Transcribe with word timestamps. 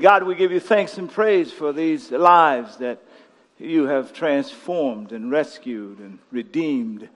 God, 0.00 0.22
we 0.22 0.34
give 0.34 0.50
you 0.50 0.60
thanks 0.60 0.96
and 0.96 1.12
praise 1.12 1.52
for 1.52 1.74
these 1.74 2.10
lives 2.10 2.78
that 2.78 3.02
you 3.58 3.84
have 3.84 4.14
transformed 4.14 5.12
and 5.12 5.30
rescued 5.30 5.98
and 5.98 6.18
redeemed. 6.30 7.06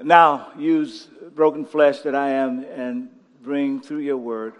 Now 0.00 0.52
use 0.56 1.08
broken 1.34 1.64
flesh 1.64 2.02
that 2.02 2.14
I 2.14 2.30
am 2.30 2.62
and 2.62 3.08
bring 3.42 3.80
through 3.80 3.98
your 3.98 4.18
word 4.18 4.54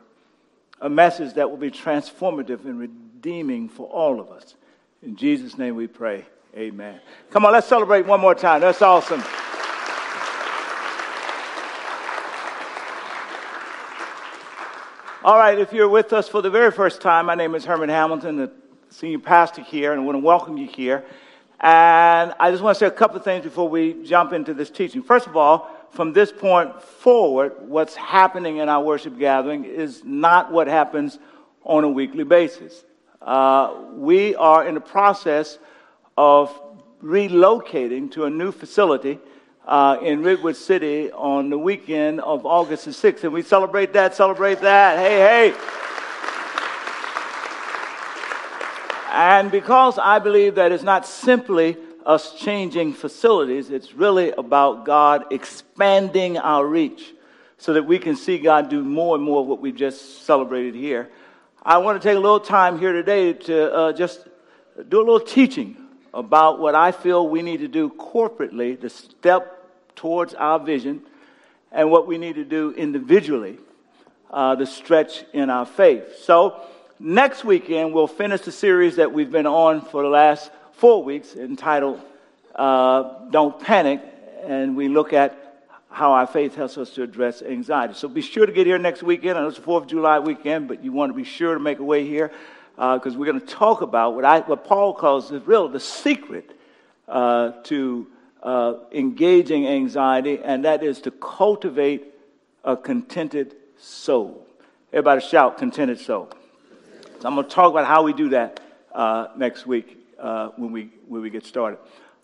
a 0.80 0.88
message 0.88 1.34
that 1.34 1.48
will 1.48 1.56
be 1.56 1.70
transformative 1.70 2.64
and 2.64 2.80
redeeming 2.80 3.68
for 3.68 3.86
all 3.86 4.18
of 4.18 4.28
us. 4.32 4.56
In 5.04 5.14
Jesus' 5.14 5.56
name 5.56 5.76
we 5.76 5.86
pray. 5.86 6.26
Amen. 6.56 7.00
Come 7.30 7.46
on, 7.46 7.52
let's 7.52 7.68
celebrate 7.68 8.06
one 8.06 8.20
more 8.20 8.34
time. 8.34 8.60
That's 8.60 8.82
awesome. 8.82 9.22
All 15.26 15.38
right, 15.38 15.58
if 15.58 15.72
you're 15.72 15.88
with 15.88 16.12
us 16.12 16.28
for 16.28 16.40
the 16.40 16.50
very 16.50 16.70
first 16.70 17.00
time, 17.00 17.26
my 17.26 17.34
name 17.34 17.56
is 17.56 17.66
Hurmon 17.66 17.88
Hamilton, 17.88 18.36
the 18.36 18.52
senior 18.90 19.18
pastor 19.18 19.60
here, 19.60 19.90
and 19.90 20.00
I 20.00 20.04
want 20.04 20.14
to 20.14 20.20
welcome 20.20 20.56
you 20.56 20.68
here. 20.68 21.04
And 21.58 22.32
I 22.38 22.52
just 22.52 22.62
want 22.62 22.76
to 22.76 22.78
say 22.78 22.86
a 22.86 22.92
couple 22.92 23.16
of 23.16 23.24
things 23.24 23.42
before 23.42 23.68
we 23.68 24.04
jump 24.04 24.32
into 24.32 24.54
this 24.54 24.70
teaching. 24.70 25.02
First 25.02 25.26
of 25.26 25.36
all, 25.36 25.68
from 25.90 26.12
this 26.12 26.30
point 26.30 26.80
forward, 26.80 27.54
what's 27.58 27.96
happening 27.96 28.58
in 28.58 28.68
our 28.68 28.84
worship 28.84 29.18
gathering 29.18 29.64
is 29.64 30.04
not 30.04 30.52
what 30.52 30.68
happens 30.68 31.18
on 31.64 31.82
a 31.82 31.90
weekly 31.90 32.22
basis. 32.22 32.84
Uh, 33.20 33.74
we 33.94 34.36
are 34.36 34.64
in 34.64 34.74
the 34.74 34.80
process 34.80 35.58
of 36.16 36.56
relocating 37.02 38.12
to 38.12 38.26
a 38.26 38.30
new 38.30 38.52
facility 38.52 39.18
uh, 39.66 39.98
in 40.00 40.22
Redwood 40.22 40.56
City 40.56 41.10
on 41.12 41.50
the 41.50 41.58
weekend 41.58 42.20
of 42.20 42.46
August 42.46 42.84
the 42.84 42.92
6th. 42.92 43.24
And 43.24 43.32
we 43.32 43.42
celebrate 43.42 43.92
that, 43.94 44.14
celebrate 44.14 44.60
that. 44.60 44.98
Hey, 44.98 45.52
hey. 45.52 45.76
And 49.12 49.50
because 49.50 49.98
I 49.98 50.18
believe 50.18 50.56
that 50.56 50.72
it's 50.72 50.82
not 50.82 51.06
simply 51.06 51.76
us 52.04 52.38
changing 52.38 52.92
facilities, 52.92 53.70
it's 53.70 53.94
really 53.94 54.30
about 54.32 54.84
God 54.84 55.24
expanding 55.32 56.38
our 56.38 56.66
reach 56.66 57.14
so 57.58 57.72
that 57.72 57.82
we 57.84 57.98
can 57.98 58.14
see 58.14 58.38
God 58.38 58.68
do 58.68 58.84
more 58.84 59.16
and 59.16 59.24
more 59.24 59.40
of 59.40 59.46
what 59.46 59.60
we've 59.60 59.74
just 59.74 60.24
celebrated 60.24 60.74
here. 60.74 61.08
I 61.62 61.78
want 61.78 62.00
to 62.00 62.08
take 62.08 62.16
a 62.16 62.20
little 62.20 62.38
time 62.38 62.78
here 62.78 62.92
today 62.92 63.32
to 63.32 63.74
uh, 63.74 63.92
just 63.92 64.28
do 64.88 64.98
a 64.98 65.04
little 65.04 65.18
teaching 65.18 65.76
about 66.12 66.58
what 66.60 66.74
I 66.74 66.92
feel 66.92 67.28
we 67.28 67.42
need 67.42 67.58
to 67.58 67.68
do 67.68 67.90
corporately 67.90 68.80
to 68.80 68.88
step 68.88 69.55
towards 69.96 70.34
our 70.34 70.60
vision 70.60 71.02
and 71.72 71.90
what 71.90 72.06
we 72.06 72.18
need 72.18 72.36
to 72.36 72.44
do 72.44 72.72
individually 72.72 73.58
uh, 74.30 74.54
to 74.56 74.66
stretch 74.66 75.24
in 75.32 75.50
our 75.50 75.66
faith. 75.66 76.18
So, 76.20 76.60
next 76.98 77.44
weekend, 77.44 77.92
we'll 77.92 78.06
finish 78.06 78.42
the 78.42 78.52
series 78.52 78.96
that 78.96 79.12
we've 79.12 79.30
been 79.30 79.46
on 79.46 79.80
for 79.80 80.02
the 80.02 80.08
last 80.08 80.50
four 80.74 81.02
weeks 81.02 81.34
entitled 81.34 82.00
uh, 82.54 83.28
Don't 83.30 83.58
Panic, 83.60 84.00
and 84.44 84.76
we 84.76 84.88
look 84.88 85.12
at 85.12 85.42
how 85.90 86.12
our 86.12 86.26
faith 86.26 86.54
helps 86.54 86.76
us 86.76 86.90
to 86.90 87.02
address 87.02 87.40
anxiety. 87.40 87.94
So 87.94 88.08
be 88.08 88.20
sure 88.20 88.44
to 88.44 88.52
get 88.52 88.66
here 88.66 88.78
next 88.78 89.02
weekend. 89.02 89.38
I 89.38 89.40
know 89.40 89.48
it's 89.48 89.56
the 89.56 89.64
4th 89.64 89.82
of 89.82 89.86
July 89.86 90.18
weekend, 90.18 90.68
but 90.68 90.84
you 90.84 90.92
want 90.92 91.10
to 91.10 91.16
be 91.16 91.24
sure 91.24 91.54
to 91.54 91.60
make 91.60 91.78
a 91.78 91.84
way 91.84 92.06
here 92.06 92.30
because 92.74 93.14
uh, 93.14 93.18
we're 93.18 93.24
going 93.24 93.40
to 93.40 93.46
talk 93.46 93.80
about 93.80 94.14
what, 94.14 94.24
I, 94.26 94.40
what 94.40 94.64
Paul 94.64 94.92
calls 94.92 95.30
the 95.30 95.40
real 95.40 95.68
the 95.68 95.80
secret 95.80 96.50
uh, 97.08 97.52
to 97.64 98.06
uh, 98.42 98.74
engaging 98.92 99.66
anxiety, 99.66 100.40
and 100.42 100.64
that 100.64 100.82
is 100.82 101.00
to 101.02 101.10
cultivate 101.10 102.12
a 102.64 102.76
contented 102.76 103.54
soul. 103.78 104.46
Everybody 104.92 105.20
shout, 105.20 105.58
contented 105.58 106.00
soul. 106.00 106.30
So 107.20 107.28
I'm 107.28 107.34
going 107.34 107.46
to 107.46 107.54
talk 107.54 107.70
about 107.70 107.86
how 107.86 108.02
we 108.02 108.12
do 108.12 108.30
that 108.30 108.60
uh, 108.92 109.28
next 109.36 109.66
week 109.66 109.98
uh, 110.18 110.48
when, 110.56 110.72
we, 110.72 110.90
when 111.08 111.22
we 111.22 111.30
get 111.30 111.44
started. 111.44 111.78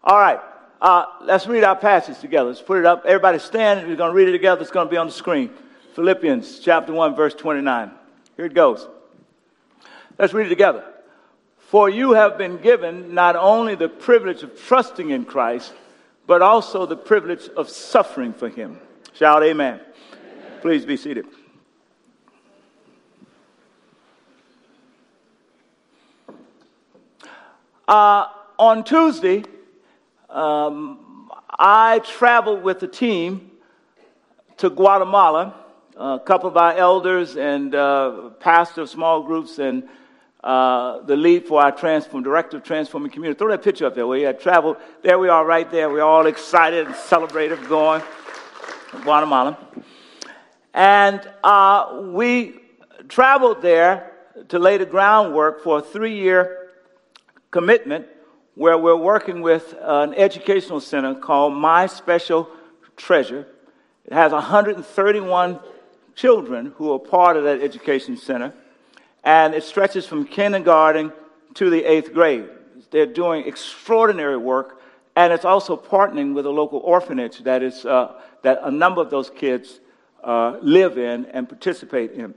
All 0.05 0.19
right, 0.19 0.41
uh, 0.81 1.06
let's 1.23 1.47
read 1.47 1.65
our 1.65 1.77
passage 1.77 2.19
together. 2.19 2.49
Let's 2.49 2.61
put 2.61 2.79
it 2.79 2.87
up. 2.87 3.05
Everybody 3.06 3.39
stand. 3.39 3.87
We're 3.87 3.97
going 3.97 4.11
to 4.11 4.17
read 4.17 4.29
it 4.29 4.33
together. 4.33 4.62
It's 4.62 4.71
going 4.71 4.89
to 4.89 4.91
be 4.91 4.97
on 4.97 5.06
the 5.06 5.12
screen. 5.12 5.50
Philippians 5.94 6.59
chapter 6.61 6.93
1, 6.93 7.15
verse 7.15 7.34
29. 7.34 7.91
Here 8.37 8.47
it 8.47 8.55
goes. 8.55 8.89
Let's 10.19 10.33
read 10.33 10.47
it 10.47 10.50
together. 10.50 10.84
For 11.59 11.89
you 11.89 12.12
have 12.12 12.37
been 12.37 12.59
given 12.59 13.15
not 13.15 13.37
only 13.37 13.75
the 13.75 13.89
privilege 13.89 14.43
of 14.43 14.61
trusting 14.61 15.11
in 15.11 15.25
Christ, 15.25 15.73
but 16.27 16.43
also 16.43 16.87
the 16.87 16.97
privilege 16.97 17.49
of 17.56 17.69
suffering 17.69 18.33
for 18.33 18.49
him. 18.49 18.78
Shout 19.15 19.43
amen. 19.43 19.75
amen. 19.75 20.60
Please 20.60 20.87
be 20.87 20.97
seated. 20.97 21.27
Uh, 27.87 28.27
on 28.59 28.84
Tuesday, 28.84 29.44
um, 30.31 31.31
I 31.50 31.99
traveled 31.99 32.62
with 32.62 32.81
the 32.81 32.87
team 32.88 33.50
to 34.59 34.71
Guatemala. 34.71 35.55
A 35.97 36.21
couple 36.25 36.49
of 36.49 36.56
our 36.56 36.72
elders 36.72 37.37
and 37.37 37.75
uh, 37.75 38.31
pastor 38.41 38.82
of 38.82 38.88
small 38.88 39.22
groups 39.25 39.59
and 39.59 39.88
uh, 40.43 41.01
the 41.03 41.17
lead 41.17 41.47
for 41.47 41.63
our 41.63 41.71
transform, 41.71 42.23
director 42.23 42.57
of 42.57 42.65
transforming 42.65 43.11
community. 43.11 43.39
Throw 43.39 43.49
that 43.51 43.63
picture 43.63 43.87
up 43.87 43.95
there. 43.95 44.07
We 44.07 44.23
had 44.23 44.41
traveled. 44.41 44.77
There 45.03 45.19
we 45.19 45.29
are, 45.29 45.45
right 45.45 45.71
there. 45.71 45.89
We're 45.89 46.03
all 46.03 46.27
excited 46.27 46.87
and 46.87 46.95
celebrative 46.95 47.69
going 47.69 48.03
to 48.91 48.99
Guatemala, 49.03 49.57
and 50.75 51.21
uh, 51.45 52.01
we 52.13 52.61
traveled 53.09 53.63
there 53.63 54.13
to 54.49 54.59
lay 54.59 54.79
the 54.79 54.87
groundwork 54.87 55.63
for 55.63 55.79
a 55.79 55.83
three-year 55.83 56.71
commitment 57.51 58.07
where 58.55 58.77
we're 58.77 58.97
working 58.97 59.43
with 59.43 59.75
an 59.81 60.15
educational 60.15 60.81
center 60.81 61.15
called 61.15 61.55
My 61.55 61.87
Special 61.87 62.49
Treasure. 62.97 63.47
It 64.05 64.13
has 64.13 64.33
131 64.33 65.61
children 66.15 66.73
who 66.77 66.93
are 66.93 66.99
part 66.99 67.37
of 67.37 67.45
that 67.45 67.63
education 67.63 68.17
center 68.17 68.53
and 69.25 69.55
it 69.55 69.65
stretches 69.65 70.06
from 70.06 70.25
kindergarten 70.25 71.12
to 71.55 71.71
the 71.71 71.84
eighth 71.84 72.12
grade. 72.12 72.49
They're 72.91 73.06
doing 73.06 73.47
extraordinary 73.47 74.37
work, 74.37 74.81
and 75.16 75.33
it's 75.33 75.44
also 75.44 75.77
partnering 75.77 76.34
with 76.34 76.47
a 76.47 76.50
local 76.50 76.81
orphanage 76.81 77.38
that, 77.41 77.62
is, 77.62 77.84
uh, 77.84 78.21
that 78.43 78.61
a 78.62 78.71
number 78.71 79.00
of 79.00 79.11
those 79.11 79.31
kids 79.31 79.81
uh, 80.22 80.59
live 80.61 80.99
in 80.99 81.27
and 81.27 81.49
participate 81.49 82.12
in. 82.12 82.34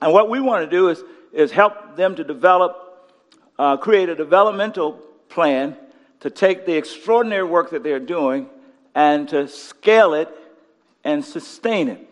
And 0.00 0.12
what 0.12 0.28
we 0.28 0.40
want 0.40 0.64
to 0.64 0.70
do 0.70 0.88
is, 0.88 1.02
is 1.32 1.50
help 1.50 1.96
them 1.96 2.16
to 2.16 2.24
develop, 2.24 3.12
uh, 3.58 3.76
create 3.76 4.08
a 4.08 4.14
developmental 4.14 4.92
plan 5.28 5.76
to 6.20 6.30
take 6.30 6.66
the 6.66 6.76
extraordinary 6.76 7.44
work 7.44 7.70
that 7.70 7.82
they're 7.82 8.00
doing 8.00 8.48
and 8.94 9.28
to 9.28 9.48
scale 9.48 10.14
it 10.14 10.28
and 11.04 11.24
sustain 11.24 11.88
it. 11.88 12.08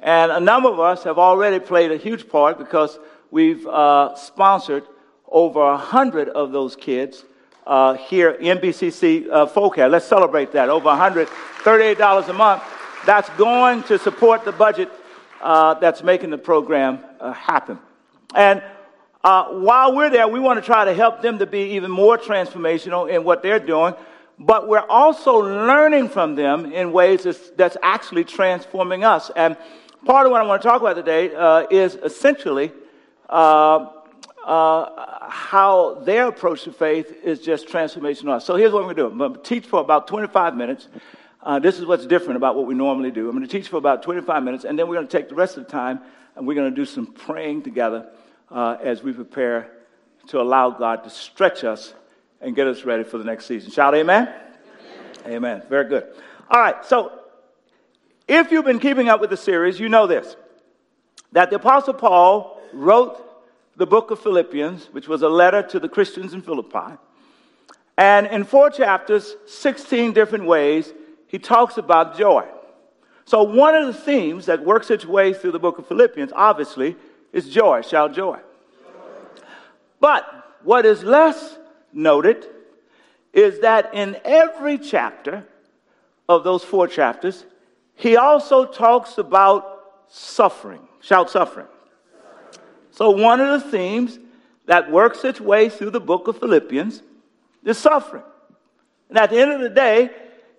And 0.00 0.32
a 0.32 0.40
number 0.40 0.68
of 0.68 0.80
us 0.80 1.04
have 1.04 1.18
already 1.18 1.60
played 1.60 1.92
a 1.92 1.96
huge 1.96 2.28
part 2.28 2.58
because 2.58 2.98
We've 3.32 3.66
uh, 3.66 4.14
sponsored 4.14 4.84
over 5.26 5.62
a 5.62 5.78
hundred 5.78 6.28
of 6.28 6.52
those 6.52 6.76
kids 6.76 7.24
uh, 7.66 7.94
here 7.94 8.32
in 8.32 8.58
BCC 8.58 9.26
uh, 9.26 9.46
FOCAD. 9.46 9.90
Let's 9.90 10.04
celebrate 10.04 10.52
that. 10.52 10.68
Over 10.68 10.90
$138 10.90 12.28
a 12.28 12.32
month. 12.34 12.62
That's 13.06 13.30
going 13.30 13.84
to 13.84 13.98
support 13.98 14.44
the 14.44 14.52
budget 14.52 14.90
uh, 15.40 15.72
that's 15.72 16.02
making 16.02 16.28
the 16.28 16.36
program 16.36 16.98
uh, 17.20 17.32
happen. 17.32 17.78
And 18.34 18.62
uh, 19.24 19.46
while 19.46 19.96
we're 19.96 20.10
there, 20.10 20.28
we 20.28 20.38
want 20.38 20.60
to 20.60 20.66
try 20.66 20.84
to 20.84 20.92
help 20.92 21.22
them 21.22 21.38
to 21.38 21.46
be 21.46 21.70
even 21.76 21.90
more 21.90 22.18
transformational 22.18 23.10
in 23.10 23.24
what 23.24 23.42
they're 23.42 23.58
doing. 23.58 23.94
But 24.38 24.68
we're 24.68 24.86
also 24.90 25.38
learning 25.38 26.10
from 26.10 26.34
them 26.34 26.70
in 26.70 26.92
ways 26.92 27.22
that's, 27.22 27.48
that's 27.52 27.78
actually 27.82 28.24
transforming 28.24 29.04
us. 29.04 29.30
And 29.34 29.56
part 30.04 30.26
of 30.26 30.32
what 30.32 30.42
I 30.42 30.44
want 30.44 30.60
to 30.60 30.68
talk 30.68 30.82
about 30.82 30.96
today 30.96 31.34
uh, 31.34 31.66
is 31.70 31.94
essentially 31.94 32.72
uh, 33.32 33.90
uh, 34.44 35.28
how 35.28 35.94
their 36.04 36.28
approach 36.28 36.64
to 36.64 36.72
faith 36.72 37.16
is 37.24 37.40
just 37.40 37.66
transformational. 37.66 38.42
So 38.42 38.56
here's 38.56 38.72
what 38.72 38.84
we're 38.84 38.94
going 38.94 38.96
to 38.96 39.02
do. 39.02 39.06
I'm 39.08 39.18
going 39.18 39.34
to 39.34 39.40
teach 39.40 39.66
for 39.66 39.80
about 39.80 40.06
25 40.06 40.54
minutes. 40.54 40.88
Uh, 41.42 41.58
this 41.58 41.78
is 41.78 41.86
what's 41.86 42.06
different 42.06 42.36
about 42.36 42.56
what 42.56 42.66
we 42.66 42.74
normally 42.74 43.10
do. 43.10 43.28
I'm 43.28 43.36
going 43.36 43.48
to 43.48 43.50
teach 43.50 43.68
for 43.68 43.76
about 43.76 44.02
25 44.02 44.42
minutes, 44.42 44.64
and 44.64 44.78
then 44.78 44.86
we're 44.86 44.96
going 44.96 45.08
to 45.08 45.18
take 45.18 45.28
the 45.28 45.34
rest 45.34 45.56
of 45.56 45.64
the 45.64 45.70
time 45.70 46.00
and 46.36 46.46
we're 46.46 46.54
going 46.54 46.70
to 46.70 46.76
do 46.76 46.84
some 46.84 47.06
praying 47.06 47.62
together 47.62 48.08
uh, 48.50 48.76
as 48.82 49.02
we 49.02 49.12
prepare 49.12 49.70
to 50.28 50.40
allow 50.40 50.70
God 50.70 51.04
to 51.04 51.10
stretch 51.10 51.64
us 51.64 51.94
and 52.40 52.54
get 52.54 52.66
us 52.66 52.84
ready 52.84 53.04
for 53.04 53.18
the 53.18 53.24
next 53.24 53.46
season. 53.46 53.70
Shout 53.70 53.94
amen. 53.94 54.28
Amen. 55.24 55.34
amen. 55.34 55.62
Very 55.68 55.88
good. 55.88 56.06
All 56.50 56.60
right. 56.60 56.84
So 56.84 57.12
if 58.28 58.50
you've 58.50 58.64
been 58.64 58.78
keeping 58.80 59.08
up 59.08 59.20
with 59.20 59.30
the 59.30 59.36
series, 59.36 59.78
you 59.80 59.88
know 59.88 60.06
this 60.06 60.36
that 61.32 61.50
the 61.50 61.56
Apostle 61.56 61.94
Paul 61.94 62.60
wrote 62.72 63.18
the 63.76 63.86
book 63.86 64.10
of 64.10 64.20
Philippians, 64.20 64.86
which 64.92 65.08
was 65.08 65.22
a 65.22 65.28
letter 65.28 65.62
to 65.62 65.80
the 65.80 65.88
Christians 65.88 66.34
in 66.34 66.42
Philippi. 66.42 66.96
And 67.96 68.26
in 68.26 68.44
four 68.44 68.70
chapters, 68.70 69.36
16 69.46 70.12
different 70.12 70.44
ways, 70.44 70.92
he 71.26 71.38
talks 71.38 71.78
about 71.78 72.16
joy. 72.16 72.46
So, 73.24 73.42
one 73.42 73.74
of 73.74 73.86
the 73.86 73.94
themes 73.94 74.46
that 74.46 74.64
works 74.64 74.90
its 74.90 75.06
way 75.06 75.32
through 75.32 75.52
the 75.52 75.58
book 75.58 75.78
of 75.78 75.86
Philippians, 75.86 76.32
obviously, 76.34 76.96
is 77.32 77.48
joy. 77.48 77.82
Joy. 77.82 78.08
joy. 78.08 78.38
But 80.00 80.58
what 80.64 80.84
is 80.84 81.02
less 81.02 81.58
noted 81.92 82.46
is 83.32 83.60
that 83.60 83.94
in 83.94 84.16
every 84.24 84.78
chapter 84.78 85.46
of 86.28 86.44
those 86.44 86.64
four 86.64 86.88
chapters, 86.88 87.46
he 87.94 88.16
also 88.16 88.66
talks 88.66 89.18
about 89.18 89.84
suffering. 90.08 90.86
Shout 91.02 91.30
suffering. 91.30 91.66
So, 92.92 93.10
one 93.10 93.40
of 93.40 93.62
the 93.62 93.70
themes 93.70 94.18
that 94.66 94.90
works 94.90 95.24
its 95.24 95.40
way 95.40 95.68
through 95.68 95.90
the 95.90 96.00
book 96.00 96.28
of 96.28 96.38
Philippians 96.38 97.02
is 97.64 97.76
suffering. 97.76 98.22
And 99.08 99.18
at 99.18 99.30
the 99.30 99.38
end 99.38 99.52
of 99.52 99.60
the 99.60 99.68
day, 99.68 100.10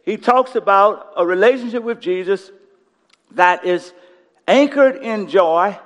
he 0.03 0.17
talks 0.17 0.55
about 0.55 1.13
a 1.15 1.25
relationship 1.25 1.81
with 1.81 1.99
Jesus 1.99 2.51
that 3.31 3.65
is 3.65 3.93
anchored 4.47 4.97
in 4.97 5.27
joy 5.27 5.77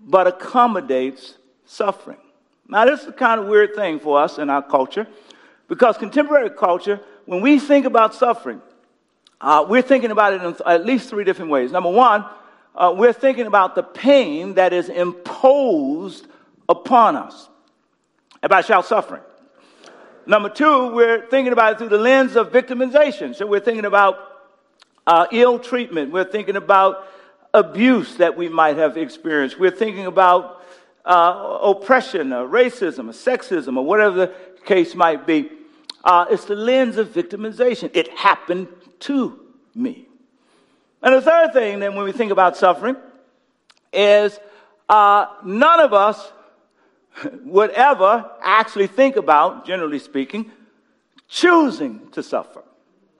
but 0.00 0.28
accommodates 0.28 1.36
suffering. 1.64 2.18
Now, 2.68 2.84
this 2.84 3.02
is 3.02 3.08
a 3.08 3.12
kind 3.12 3.40
of 3.40 3.48
weird 3.48 3.74
thing 3.74 3.98
for 3.98 4.20
us 4.20 4.38
in 4.38 4.50
our 4.50 4.62
culture 4.62 5.06
because 5.68 5.98
contemporary 5.98 6.50
culture, 6.50 7.00
when 7.24 7.40
we 7.40 7.58
think 7.58 7.86
about 7.86 8.14
suffering, 8.14 8.62
uh, 9.40 9.66
we're 9.68 9.82
thinking 9.82 10.12
about 10.12 10.32
it 10.32 10.42
in 10.42 10.54
at 10.64 10.86
least 10.86 11.10
three 11.10 11.24
different 11.24 11.50
ways. 11.50 11.72
Number 11.72 11.90
one, 11.90 12.24
uh, 12.76 12.94
we're 12.96 13.12
thinking 13.12 13.46
about 13.46 13.74
the 13.74 13.82
pain 13.82 14.54
that 14.54 14.72
is 14.72 14.88
imposed 14.88 16.26
upon 16.68 17.16
us. 17.16 17.48
About 18.42 18.64
shout 18.64 18.86
suffering. 18.86 19.22
Number 20.26 20.48
two, 20.48 20.92
we're 20.92 21.26
thinking 21.28 21.52
about 21.52 21.72
it 21.72 21.78
through 21.78 21.88
the 21.88 21.98
lens 21.98 22.36
of 22.36 22.52
victimization. 22.52 23.34
So 23.34 23.46
we're 23.46 23.60
thinking 23.60 23.84
about 23.84 24.18
uh, 25.06 25.26
ill 25.32 25.58
treatment. 25.58 26.12
We're 26.12 26.24
thinking 26.24 26.56
about 26.56 27.06
abuse 27.54 28.16
that 28.16 28.36
we 28.36 28.48
might 28.48 28.76
have 28.76 28.96
experienced. 28.96 29.58
We're 29.58 29.70
thinking 29.70 30.06
about 30.06 30.62
uh, 31.04 31.58
oppression 31.62 32.32
or 32.32 32.46
racism 32.46 33.08
or 33.08 33.12
sexism 33.12 33.76
or 33.76 33.84
whatever 33.84 34.16
the 34.16 34.34
case 34.64 34.94
might 34.94 35.26
be. 35.26 35.50
Uh, 36.04 36.26
it's 36.30 36.44
the 36.44 36.56
lens 36.56 36.98
of 36.98 37.08
victimization. 37.08 37.90
It 37.94 38.08
happened 38.08 38.68
to 39.00 39.40
me. 39.74 40.05
And 41.02 41.14
the 41.14 41.22
third 41.22 41.52
thing, 41.52 41.80
then, 41.80 41.94
when 41.94 42.04
we 42.04 42.12
think 42.12 42.32
about 42.32 42.56
suffering, 42.56 42.96
is 43.92 44.38
uh, 44.88 45.26
none 45.44 45.80
of 45.80 45.92
us 45.92 46.32
would 47.44 47.70
ever 47.70 48.30
actually 48.42 48.86
think 48.86 49.16
about, 49.16 49.66
generally 49.66 49.98
speaking, 49.98 50.50
choosing 51.28 52.10
to 52.10 52.22
suffer. 52.22 52.62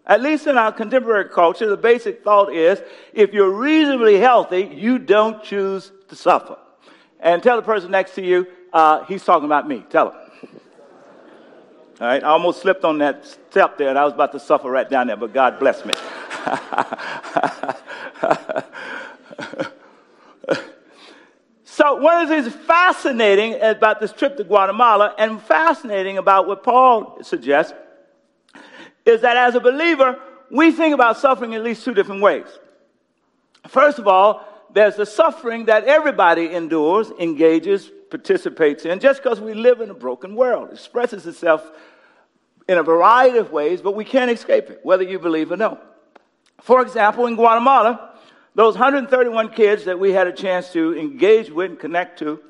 At 0.06 0.22
least 0.22 0.46
in 0.46 0.56
our 0.56 0.70
contemporary 0.70 1.28
culture, 1.28 1.68
the 1.68 1.76
basic 1.76 2.22
thought 2.22 2.54
is 2.54 2.80
if 3.12 3.32
you're 3.32 3.50
reasonably 3.50 4.18
healthy, 4.18 4.70
you 4.72 4.98
don't 4.98 5.42
choose 5.42 5.90
to 6.08 6.14
suffer. 6.14 6.56
And 7.18 7.42
tell 7.42 7.56
the 7.56 7.62
person 7.62 7.90
next 7.90 8.14
to 8.14 8.22
you, 8.22 8.46
uh, 8.72 9.04
he's 9.04 9.24
talking 9.24 9.46
about 9.46 9.66
me. 9.66 9.84
Tell 9.90 10.10
him. 10.10 10.20
All 11.98 12.06
right, 12.06 12.22
I 12.22 12.28
almost 12.28 12.60
slipped 12.60 12.84
on 12.84 12.98
that 12.98 13.26
step 13.50 13.78
there, 13.78 13.88
and 13.88 13.98
I 13.98 14.04
was 14.04 14.12
about 14.12 14.32
to 14.32 14.40
suffer 14.40 14.70
right 14.70 14.88
down 14.88 15.06
there, 15.06 15.16
but 15.16 15.32
God 15.32 15.58
bless 15.58 15.84
me. 15.84 15.94
so, 21.64 21.96
one 21.96 22.22
of 22.22 22.28
the 22.28 22.42
things 22.42 22.54
fascinating 22.66 23.60
about 23.60 24.00
this 24.00 24.12
trip 24.12 24.36
to 24.36 24.44
Guatemala, 24.44 25.12
and 25.18 25.42
fascinating 25.42 26.18
about 26.18 26.46
what 26.46 26.62
Paul 26.62 27.18
suggests, 27.22 27.72
is 29.04 29.22
that 29.22 29.36
as 29.36 29.56
a 29.56 29.60
believer, 29.60 30.20
we 30.50 30.70
think 30.70 30.94
about 30.94 31.18
suffering 31.18 31.52
in 31.52 31.58
at 31.58 31.64
least 31.64 31.84
two 31.84 31.94
different 31.94 32.22
ways. 32.22 32.46
First 33.66 33.98
of 33.98 34.06
all, 34.06 34.46
there's 34.72 34.94
the 34.94 35.06
suffering 35.06 35.64
that 35.64 35.84
everybody 35.84 36.54
endures, 36.54 37.10
engages, 37.18 37.90
participates 38.10 38.84
in, 38.84 39.00
just 39.00 39.22
because 39.22 39.40
we 39.40 39.54
live 39.54 39.80
in 39.80 39.90
a 39.90 39.94
broken 39.94 40.36
world. 40.36 40.68
It 40.68 40.74
expresses 40.74 41.26
itself 41.26 41.68
in 42.68 42.78
a 42.78 42.84
variety 42.84 43.38
of 43.38 43.50
ways, 43.50 43.80
but 43.80 43.96
we 43.96 44.04
can't 44.04 44.30
escape 44.30 44.70
it, 44.70 44.80
whether 44.84 45.02
you 45.02 45.18
believe 45.18 45.50
or 45.50 45.56
no. 45.56 45.80
For 46.60 46.82
example, 46.82 47.26
in 47.26 47.36
Guatemala, 47.36 48.12
those 48.54 48.74
131 48.74 49.50
kids 49.50 49.84
that 49.84 49.98
we 49.98 50.12
had 50.12 50.26
a 50.26 50.32
chance 50.32 50.72
to 50.72 50.98
engage 50.98 51.50
with 51.50 51.70
and 51.72 51.78
connect 51.78 52.18
to 52.20 52.40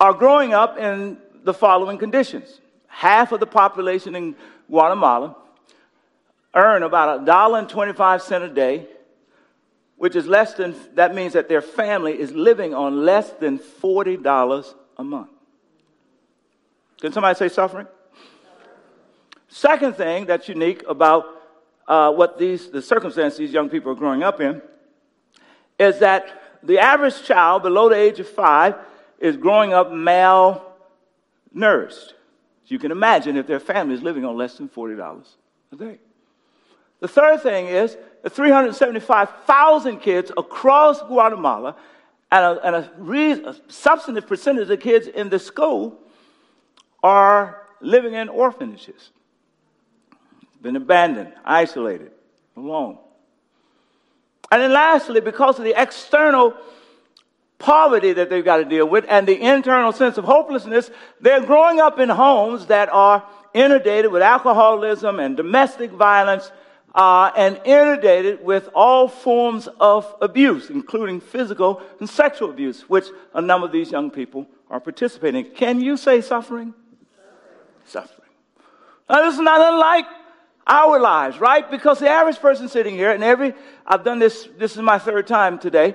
are 0.00 0.14
growing 0.14 0.54
up 0.54 0.78
in 0.78 1.18
the 1.44 1.54
following 1.54 1.98
conditions. 1.98 2.60
Half 2.86 3.32
of 3.32 3.40
the 3.40 3.46
population 3.46 4.14
in 4.14 4.34
Guatemala 4.68 5.36
earn 6.54 6.82
about 6.82 7.22
a 7.22 7.24
dollar 7.24 7.58
and 7.58 7.68
25 7.68 8.22
cents 8.22 8.50
a 8.50 8.54
day, 8.54 8.86
which 9.96 10.16
is 10.16 10.26
less 10.26 10.54
than, 10.54 10.74
that 10.94 11.14
means 11.14 11.34
that 11.34 11.48
their 11.48 11.62
family 11.62 12.18
is 12.18 12.32
living 12.32 12.74
on 12.74 13.04
less 13.04 13.30
than 13.32 13.58
$40 13.58 14.74
a 14.96 15.04
month. 15.04 15.30
Can 17.00 17.12
somebody 17.12 17.36
say 17.36 17.48
suffering? 17.48 17.86
Second 19.48 19.96
thing 19.96 20.24
that's 20.24 20.48
unique 20.48 20.82
about 20.88 21.26
uh, 21.86 22.12
what 22.12 22.38
these, 22.38 22.70
the 22.70 22.82
circumstances 22.82 23.38
these 23.38 23.52
young 23.52 23.68
people 23.68 23.92
are 23.92 23.96
growing 23.96 24.22
up 24.22 24.40
in 24.40 24.62
is 25.78 25.98
that 25.98 26.42
the 26.62 26.78
average 26.78 27.22
child 27.24 27.62
below 27.62 27.88
the 27.88 27.96
age 27.96 28.20
of 28.20 28.28
five 28.28 28.74
is 29.18 29.36
growing 29.36 29.72
up 29.72 29.90
malnourished. 29.90 30.62
You 32.66 32.78
can 32.78 32.90
imagine 32.90 33.36
if 33.36 33.46
their 33.46 33.60
family 33.60 33.94
is 33.94 34.02
living 34.02 34.24
on 34.24 34.36
less 34.36 34.56
than 34.56 34.68
$40 34.68 35.26
a 35.72 35.76
day. 35.76 35.98
The 37.00 37.08
third 37.08 37.42
thing 37.42 37.66
is 37.66 37.96
the 38.22 38.30
375,000 38.30 39.98
kids 39.98 40.32
across 40.36 41.02
Guatemala 41.02 41.76
and, 42.32 42.44
a, 42.44 42.66
and 42.66 42.76
a, 42.76 42.90
re, 42.96 43.32
a 43.32 43.54
substantive 43.68 44.26
percentage 44.26 44.62
of 44.62 44.68
the 44.68 44.76
kids 44.78 45.06
in 45.06 45.28
the 45.28 45.38
school 45.38 45.98
are 47.02 47.62
living 47.80 48.14
in 48.14 48.30
orphanages, 48.30 49.10
been 50.64 50.76
abandoned, 50.76 51.32
isolated, 51.44 52.10
alone. 52.56 52.98
And 54.50 54.62
then 54.62 54.72
lastly, 54.72 55.20
because 55.20 55.58
of 55.58 55.64
the 55.64 55.80
external 55.80 56.54
poverty 57.58 58.14
that 58.14 58.30
they've 58.30 58.44
got 58.44 58.56
to 58.56 58.64
deal 58.64 58.88
with 58.88 59.04
and 59.08 59.28
the 59.28 59.40
internal 59.40 59.92
sense 59.92 60.16
of 60.16 60.24
hopelessness, 60.24 60.90
they're 61.20 61.44
growing 61.44 61.80
up 61.80 61.98
in 61.98 62.08
homes 62.08 62.66
that 62.66 62.88
are 62.88 63.28
inundated 63.52 64.10
with 64.10 64.22
alcoholism 64.22 65.20
and 65.20 65.36
domestic 65.36 65.90
violence 65.90 66.50
uh, 66.94 67.30
and 67.36 67.60
inundated 67.64 68.42
with 68.42 68.68
all 68.74 69.06
forms 69.06 69.68
of 69.80 70.16
abuse, 70.22 70.70
including 70.70 71.20
physical 71.20 71.82
and 72.00 72.08
sexual 72.08 72.50
abuse, 72.50 72.88
which 72.88 73.06
a 73.34 73.42
number 73.42 73.66
of 73.66 73.72
these 73.72 73.92
young 73.92 74.10
people 74.10 74.46
are 74.70 74.80
participating 74.80 75.44
in. 75.44 75.52
Can 75.52 75.80
you 75.80 75.98
say 75.98 76.22
suffering? 76.22 76.72
Suffering. 77.84 78.30
Now, 79.10 79.24
this 79.24 79.34
is 79.34 79.40
not 79.40 79.60
unlike 79.60 80.06
our 80.66 80.98
lives, 80.98 81.38
right? 81.38 81.70
Because 81.70 81.98
the 81.98 82.08
average 82.08 82.38
person 82.38 82.68
sitting 82.68 82.94
here, 82.94 83.10
and 83.10 83.22
every, 83.22 83.54
I've 83.86 84.04
done 84.04 84.18
this, 84.18 84.48
this 84.58 84.76
is 84.76 84.82
my 84.82 84.98
third 84.98 85.26
time 85.26 85.58
today, 85.58 85.94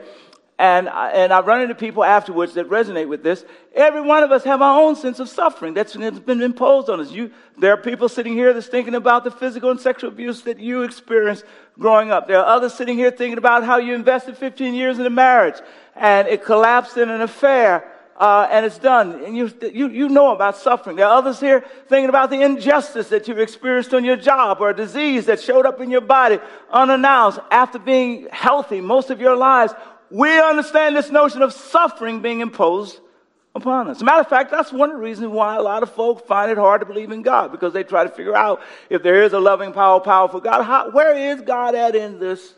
and, 0.59 0.89
I, 0.89 1.11
and 1.11 1.31
I've 1.31 1.47
run 1.47 1.61
into 1.61 1.73
people 1.73 2.03
afterwards 2.03 2.55
that 2.55 2.69
resonate 2.69 3.07
with 3.07 3.23
this. 3.23 3.45
Every 3.73 4.01
one 4.01 4.23
of 4.23 4.31
us 4.31 4.43
have 4.43 4.61
our 4.61 4.81
own 4.81 4.97
sense 4.97 5.19
of 5.19 5.29
suffering 5.29 5.73
that's 5.73 5.95
been 5.95 6.41
imposed 6.41 6.89
on 6.89 6.99
us. 6.99 7.11
You, 7.11 7.31
there 7.57 7.71
are 7.71 7.77
people 7.77 8.09
sitting 8.09 8.33
here 8.33 8.53
that's 8.53 8.67
thinking 8.67 8.93
about 8.93 9.23
the 9.23 9.31
physical 9.31 9.71
and 9.71 9.79
sexual 9.79 10.09
abuse 10.09 10.41
that 10.41 10.59
you 10.59 10.83
experienced 10.83 11.45
growing 11.79 12.11
up. 12.11 12.27
There 12.27 12.37
are 12.39 12.45
others 12.45 12.73
sitting 12.73 12.97
here 12.97 13.09
thinking 13.09 13.37
about 13.37 13.63
how 13.63 13.77
you 13.77 13.95
invested 13.95 14.35
15 14.35 14.73
years 14.73 14.99
in 14.99 15.05
a 15.05 15.09
marriage 15.09 15.55
and 15.95 16.27
it 16.27 16.43
collapsed 16.43 16.97
in 16.97 17.09
an 17.09 17.21
affair. 17.21 17.89
Uh, 18.19 18.47
and 18.51 18.65
it's 18.65 18.77
done. 18.77 19.23
And 19.23 19.37
you, 19.37 19.49
you, 19.61 19.87
you 19.87 20.09
know 20.09 20.33
about 20.33 20.57
suffering. 20.57 20.97
There 20.97 21.05
are 21.05 21.17
others 21.17 21.39
here 21.39 21.63
thinking 21.87 22.09
about 22.09 22.29
the 22.29 22.41
injustice 22.41 23.07
that 23.09 23.29
you've 23.29 23.39
experienced 23.39 23.93
on 23.93 24.03
your 24.03 24.17
job 24.17 24.57
or 24.59 24.71
a 24.71 24.75
disease 24.75 25.27
that 25.27 25.39
showed 25.39 25.65
up 25.65 25.79
in 25.79 25.89
your 25.89 26.01
body 26.01 26.37
unannounced 26.69 27.39
after 27.49 27.79
being 27.79 28.27
healthy 28.29 28.81
most 28.81 29.09
of 29.09 29.21
your 29.21 29.37
lives 29.37 29.73
we 30.11 30.39
understand 30.39 30.95
this 30.95 31.11
notion 31.11 31.41
of 31.41 31.53
suffering 31.53 32.21
being 32.21 32.39
imposed 32.39 32.99
upon 33.53 33.89
us. 33.89 33.97
As 33.97 34.01
a 34.01 34.05
matter 34.05 34.21
of 34.21 34.27
fact, 34.27 34.51
that's 34.51 34.71
one 34.71 34.89
of 34.89 34.97
the 34.97 35.01
reasons 35.01 35.27
why 35.29 35.55
a 35.55 35.61
lot 35.61 35.83
of 35.83 35.91
folk 35.91 36.25
find 36.27 36.51
it 36.51 36.57
hard 36.57 36.81
to 36.81 36.85
believe 36.85 37.11
in 37.11 37.21
God 37.21 37.51
because 37.51 37.73
they 37.73 37.83
try 37.83 38.03
to 38.03 38.09
figure 38.09 38.35
out 38.35 38.61
if 38.89 39.03
there 39.03 39.23
is 39.23 39.33
a 39.33 39.39
loving, 39.39 39.71
power, 39.71 39.99
powerful 39.99 40.39
God, 40.39 40.63
how, 40.63 40.89
where 40.91 41.15
is 41.15 41.41
God 41.41 41.75
at 41.75 41.95
in 41.95 42.19
this 42.19 42.53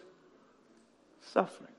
suffering? 1.34 1.71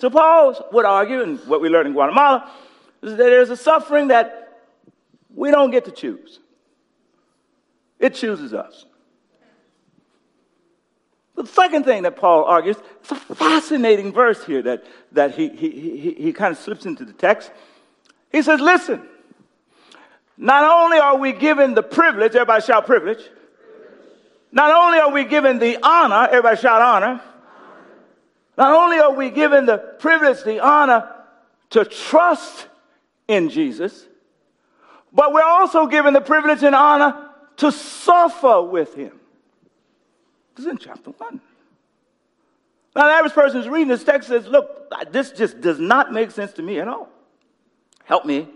So 0.00 0.08
Paul 0.08 0.56
would 0.72 0.86
argue, 0.86 1.20
and 1.20 1.38
what 1.40 1.60
we 1.60 1.68
learned 1.68 1.88
in 1.88 1.92
Guatemala, 1.92 2.50
is 3.02 3.10
that 3.10 3.18
there's 3.18 3.50
a 3.50 3.56
suffering 3.56 4.08
that 4.08 4.62
we 5.34 5.50
don't 5.50 5.70
get 5.70 5.84
to 5.84 5.90
choose. 5.90 6.40
It 7.98 8.14
chooses 8.14 8.54
us. 8.54 8.86
The 11.36 11.46
second 11.46 11.84
thing 11.84 12.02
that 12.04 12.16
Paul 12.16 12.44
argues, 12.44 12.76
it's 13.00 13.10
a 13.12 13.14
fascinating 13.14 14.12
verse 14.12 14.42
here 14.44 14.62
that, 14.62 14.84
that 15.12 15.34
he, 15.34 15.50
he, 15.50 15.70
he, 15.70 16.14
he 16.14 16.32
kind 16.32 16.52
of 16.52 16.58
slips 16.58 16.86
into 16.86 17.04
the 17.04 17.12
text. 17.12 17.50
He 18.32 18.40
says, 18.40 18.58
Listen, 18.58 19.02
not 20.38 20.64
only 20.64 20.98
are 20.98 21.18
we 21.18 21.32
given 21.32 21.74
the 21.74 21.82
privilege, 21.82 22.34
everybody 22.34 22.62
shout 22.62 22.86
privilege. 22.86 23.22
Not 24.50 24.72
only 24.72 24.98
are 24.98 25.12
we 25.12 25.24
given 25.24 25.58
the 25.58 25.78
honor, 25.82 26.26
everybody 26.28 26.56
shout 26.56 26.80
honor. 26.80 27.20
Not 28.56 28.74
only 28.74 28.98
are 28.98 29.12
we 29.12 29.30
given 29.30 29.66
the 29.66 29.78
privilege, 29.78 30.42
the 30.42 30.60
honor 30.60 31.08
to 31.70 31.84
trust 31.84 32.68
in 33.28 33.48
Jesus, 33.48 34.06
but 35.12 35.32
we're 35.32 35.42
also 35.42 35.86
given 35.86 36.14
the 36.14 36.20
privilege 36.20 36.62
and 36.62 36.74
honor 36.74 37.30
to 37.56 37.72
suffer 37.72 38.62
with 38.62 38.94
him. 38.94 39.18
This 40.54 40.66
is 40.66 40.70
in 40.72 40.78
chapter 40.78 41.10
1. 41.10 41.40
Now, 42.96 43.06
the 43.06 43.12
average 43.12 43.32
person 43.32 43.60
is 43.60 43.68
reading 43.68 43.88
this 43.88 44.04
text 44.04 44.28
says, 44.28 44.46
Look, 44.46 44.92
this 45.12 45.30
just 45.30 45.60
does 45.60 45.78
not 45.78 46.12
make 46.12 46.30
sense 46.30 46.52
to 46.54 46.62
me 46.62 46.80
at 46.80 46.88
all. 46.88 47.08
Help 48.04 48.24
me. 48.24 48.48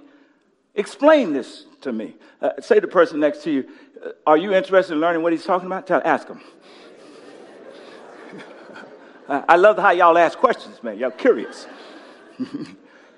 Explain 0.75 1.33
this 1.33 1.67
to 1.83 1.93
me. 1.93 2.17
Uh, 2.43 2.51
say 2.61 2.77
to 2.77 2.81
the 2.81 2.89
person 2.89 3.21
next 3.21 3.45
to 3.45 3.51
you, 3.53 3.69
uh, 4.05 4.11
Are 4.27 4.37
you 4.37 4.53
interested 4.53 4.95
in 4.95 5.01
learning 5.01 5.23
what 5.23 5.33
he's 5.33 5.45
talking 5.45 5.67
about? 5.67 5.87
Tell, 5.87 6.03
ask 6.05 6.27
him. 6.27 6.41
I 9.29 9.57
love 9.57 9.79
how 9.79 9.91
y'all 9.91 10.19
ask 10.19 10.39
questions, 10.39 10.83
man. 10.83 10.99
Y'all 10.99 11.11
curious. 11.11 11.67
All 12.41 12.47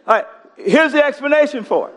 right, 0.07 0.27
here's 0.57 0.93
the 0.93 1.05
explanation 1.05 1.65
for 1.65 1.89
it. 1.89 1.95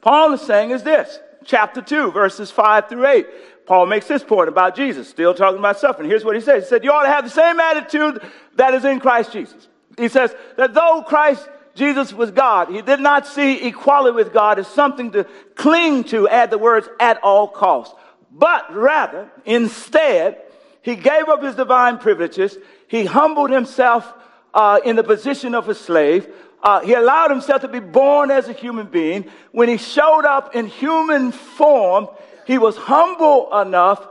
Paul 0.00 0.32
is 0.32 0.40
saying 0.40 0.70
is 0.70 0.82
this, 0.82 1.20
chapter 1.44 1.80
2, 1.80 2.10
verses 2.10 2.50
5 2.50 2.88
through 2.88 3.06
8. 3.06 3.26
Paul 3.66 3.86
makes 3.86 4.08
this 4.08 4.24
point 4.24 4.48
about 4.48 4.74
Jesus, 4.74 5.08
still 5.08 5.32
talking 5.32 5.58
about 5.58 5.78
suffering. 5.78 6.08
Here's 6.08 6.24
what 6.24 6.34
he 6.34 6.42
says. 6.42 6.64
He 6.64 6.68
said, 6.68 6.82
You 6.82 6.90
ought 6.90 7.04
to 7.04 7.08
have 7.08 7.24
the 7.24 7.30
same 7.30 7.60
attitude 7.60 8.20
that 8.56 8.74
is 8.74 8.84
in 8.84 8.98
Christ 8.98 9.32
Jesus. 9.32 9.68
He 9.96 10.08
says 10.08 10.34
that 10.56 10.74
though 10.74 11.04
Christ 11.06 11.48
Jesus 11.74 12.12
was 12.12 12.30
God, 12.30 12.68
he 12.68 12.82
did 12.82 13.00
not 13.00 13.26
see 13.26 13.66
equality 13.66 14.14
with 14.14 14.32
God 14.32 14.58
as 14.58 14.66
something 14.66 15.12
to 15.12 15.24
cling 15.54 16.04
to, 16.04 16.28
add 16.28 16.50
the 16.50 16.58
words, 16.58 16.88
at 16.98 17.22
all 17.22 17.46
costs. 17.48 17.94
But 18.30 18.74
rather, 18.74 19.30
instead, 19.44 20.40
he 20.82 20.96
gave 20.96 21.28
up 21.28 21.42
his 21.42 21.54
divine 21.54 21.98
privileges. 21.98 22.58
He 22.92 23.06
humbled 23.06 23.48
himself 23.48 24.12
uh, 24.52 24.78
in 24.84 24.96
the 24.96 25.02
position 25.02 25.54
of 25.54 25.66
a 25.70 25.74
slave. 25.74 26.28
Uh, 26.62 26.80
he 26.82 26.92
allowed 26.92 27.30
himself 27.30 27.62
to 27.62 27.68
be 27.68 27.80
born 27.80 28.30
as 28.30 28.50
a 28.50 28.52
human 28.52 28.86
being. 28.86 29.30
When 29.50 29.70
he 29.70 29.78
showed 29.78 30.26
up 30.26 30.54
in 30.54 30.66
human 30.66 31.32
form, 31.32 32.08
he 32.46 32.58
was 32.58 32.76
humble 32.76 33.48
enough 33.58 34.06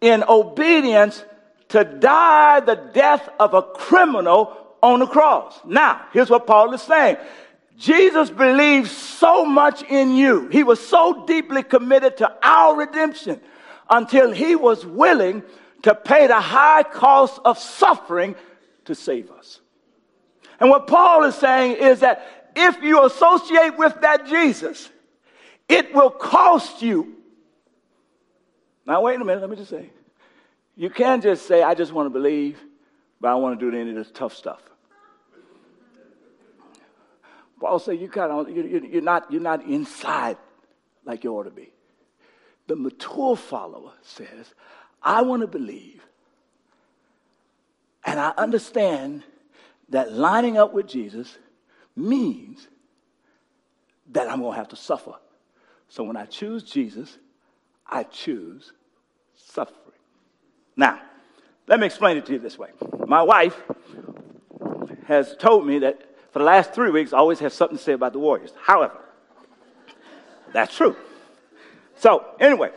in 0.00 0.24
obedience 0.26 1.22
to 1.68 1.84
die 1.84 2.60
the 2.60 2.76
death 2.94 3.28
of 3.38 3.52
a 3.52 3.60
criminal 3.60 4.56
on 4.82 5.00
the 5.00 5.06
cross. 5.06 5.60
Now, 5.66 6.06
here's 6.14 6.30
what 6.30 6.46
Paul 6.46 6.72
is 6.72 6.80
saying. 6.80 7.18
Jesus 7.76 8.30
believed 8.30 8.88
so 8.90 9.44
much 9.44 9.82
in 9.82 10.16
you. 10.16 10.48
He 10.48 10.62
was 10.62 10.80
so 10.80 11.26
deeply 11.26 11.62
committed 11.62 12.16
to 12.16 12.32
our 12.42 12.76
redemption 12.76 13.42
until 13.90 14.30
he 14.30 14.56
was 14.56 14.86
willing 14.86 15.42
to 15.86 15.94
pay 15.94 16.26
the 16.26 16.40
high 16.40 16.82
cost 16.82 17.40
of 17.44 17.56
suffering 17.60 18.34
to 18.86 18.94
save 18.96 19.30
us. 19.30 19.60
And 20.58 20.68
what 20.68 20.88
Paul 20.88 21.22
is 21.22 21.36
saying 21.36 21.76
is 21.76 22.00
that 22.00 22.50
if 22.56 22.82
you 22.82 23.04
associate 23.04 23.78
with 23.78 24.00
that 24.00 24.26
Jesus, 24.26 24.90
it 25.68 25.94
will 25.94 26.10
cost 26.10 26.82
you. 26.82 27.14
Now, 28.84 29.00
wait 29.02 29.20
a 29.20 29.24
minute, 29.24 29.40
let 29.40 29.48
me 29.48 29.54
just 29.54 29.70
say. 29.70 29.90
You 30.74 30.90
can't 30.90 31.22
just 31.22 31.46
say, 31.46 31.62
I 31.62 31.74
just 31.74 31.92
want 31.92 32.06
to 32.06 32.10
believe, 32.10 32.58
but 33.20 33.28
I 33.28 33.36
want 33.36 33.60
to 33.60 33.70
do 33.70 33.76
any 33.76 33.90
of 33.90 33.94
this 33.94 34.10
tough 34.10 34.34
stuff. 34.34 34.62
Paul 37.60 37.78
said, 37.78 38.00
you 38.00 38.08
kind 38.08 38.32
of, 38.32 38.50
you're, 38.50 39.02
not, 39.02 39.30
you're 39.30 39.40
not 39.40 39.64
inside 39.64 40.36
like 41.04 41.22
you 41.22 41.32
ought 41.32 41.44
to 41.44 41.50
be. 41.50 41.70
The 42.66 42.74
mature 42.74 43.36
follower 43.36 43.92
says, 44.02 44.52
I 45.06 45.22
want 45.22 45.42
to 45.42 45.46
believe. 45.46 46.04
And 48.04 48.18
I 48.18 48.32
understand 48.36 49.22
that 49.90 50.12
lining 50.12 50.58
up 50.58 50.74
with 50.74 50.88
Jesus 50.88 51.38
means 51.94 52.66
that 54.10 54.28
I'm 54.28 54.40
going 54.40 54.52
to 54.52 54.58
have 54.58 54.68
to 54.68 54.76
suffer. 54.76 55.14
So 55.88 56.02
when 56.02 56.16
I 56.16 56.26
choose 56.26 56.64
Jesus, 56.64 57.18
I 57.86 58.02
choose 58.02 58.72
suffering. 59.36 59.78
Now, 60.76 61.00
let 61.68 61.78
me 61.78 61.86
explain 61.86 62.16
it 62.16 62.26
to 62.26 62.32
you 62.32 62.38
this 62.40 62.58
way. 62.58 62.70
My 63.06 63.22
wife 63.22 63.56
has 65.06 65.36
told 65.36 65.66
me 65.66 65.78
that 65.80 66.00
for 66.32 66.40
the 66.40 66.44
last 66.44 66.74
three 66.74 66.90
weeks, 66.90 67.12
I 67.12 67.18
always 67.18 67.38
have 67.38 67.52
something 67.52 67.78
to 67.78 67.82
say 67.82 67.92
about 67.92 68.12
the 68.12 68.18
Warriors. 68.18 68.52
However, 68.60 68.98
that's 70.52 70.76
true. 70.76 70.96
So, 71.96 72.24
anyway, 72.40 72.72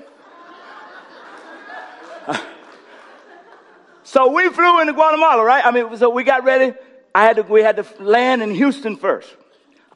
so 4.03 4.31
we 4.31 4.49
flew 4.49 4.81
into 4.81 4.93
Guatemala, 4.93 5.43
right? 5.43 5.65
I 5.65 5.71
mean, 5.71 5.97
so 5.97 6.09
we 6.09 6.23
got 6.23 6.43
ready. 6.43 6.73
I 7.13 7.23
had 7.23 7.37
to, 7.37 7.43
we 7.43 7.61
had 7.61 7.77
to 7.77 7.85
land 7.99 8.41
in 8.41 8.51
Houston 8.51 8.95
first. 8.95 9.29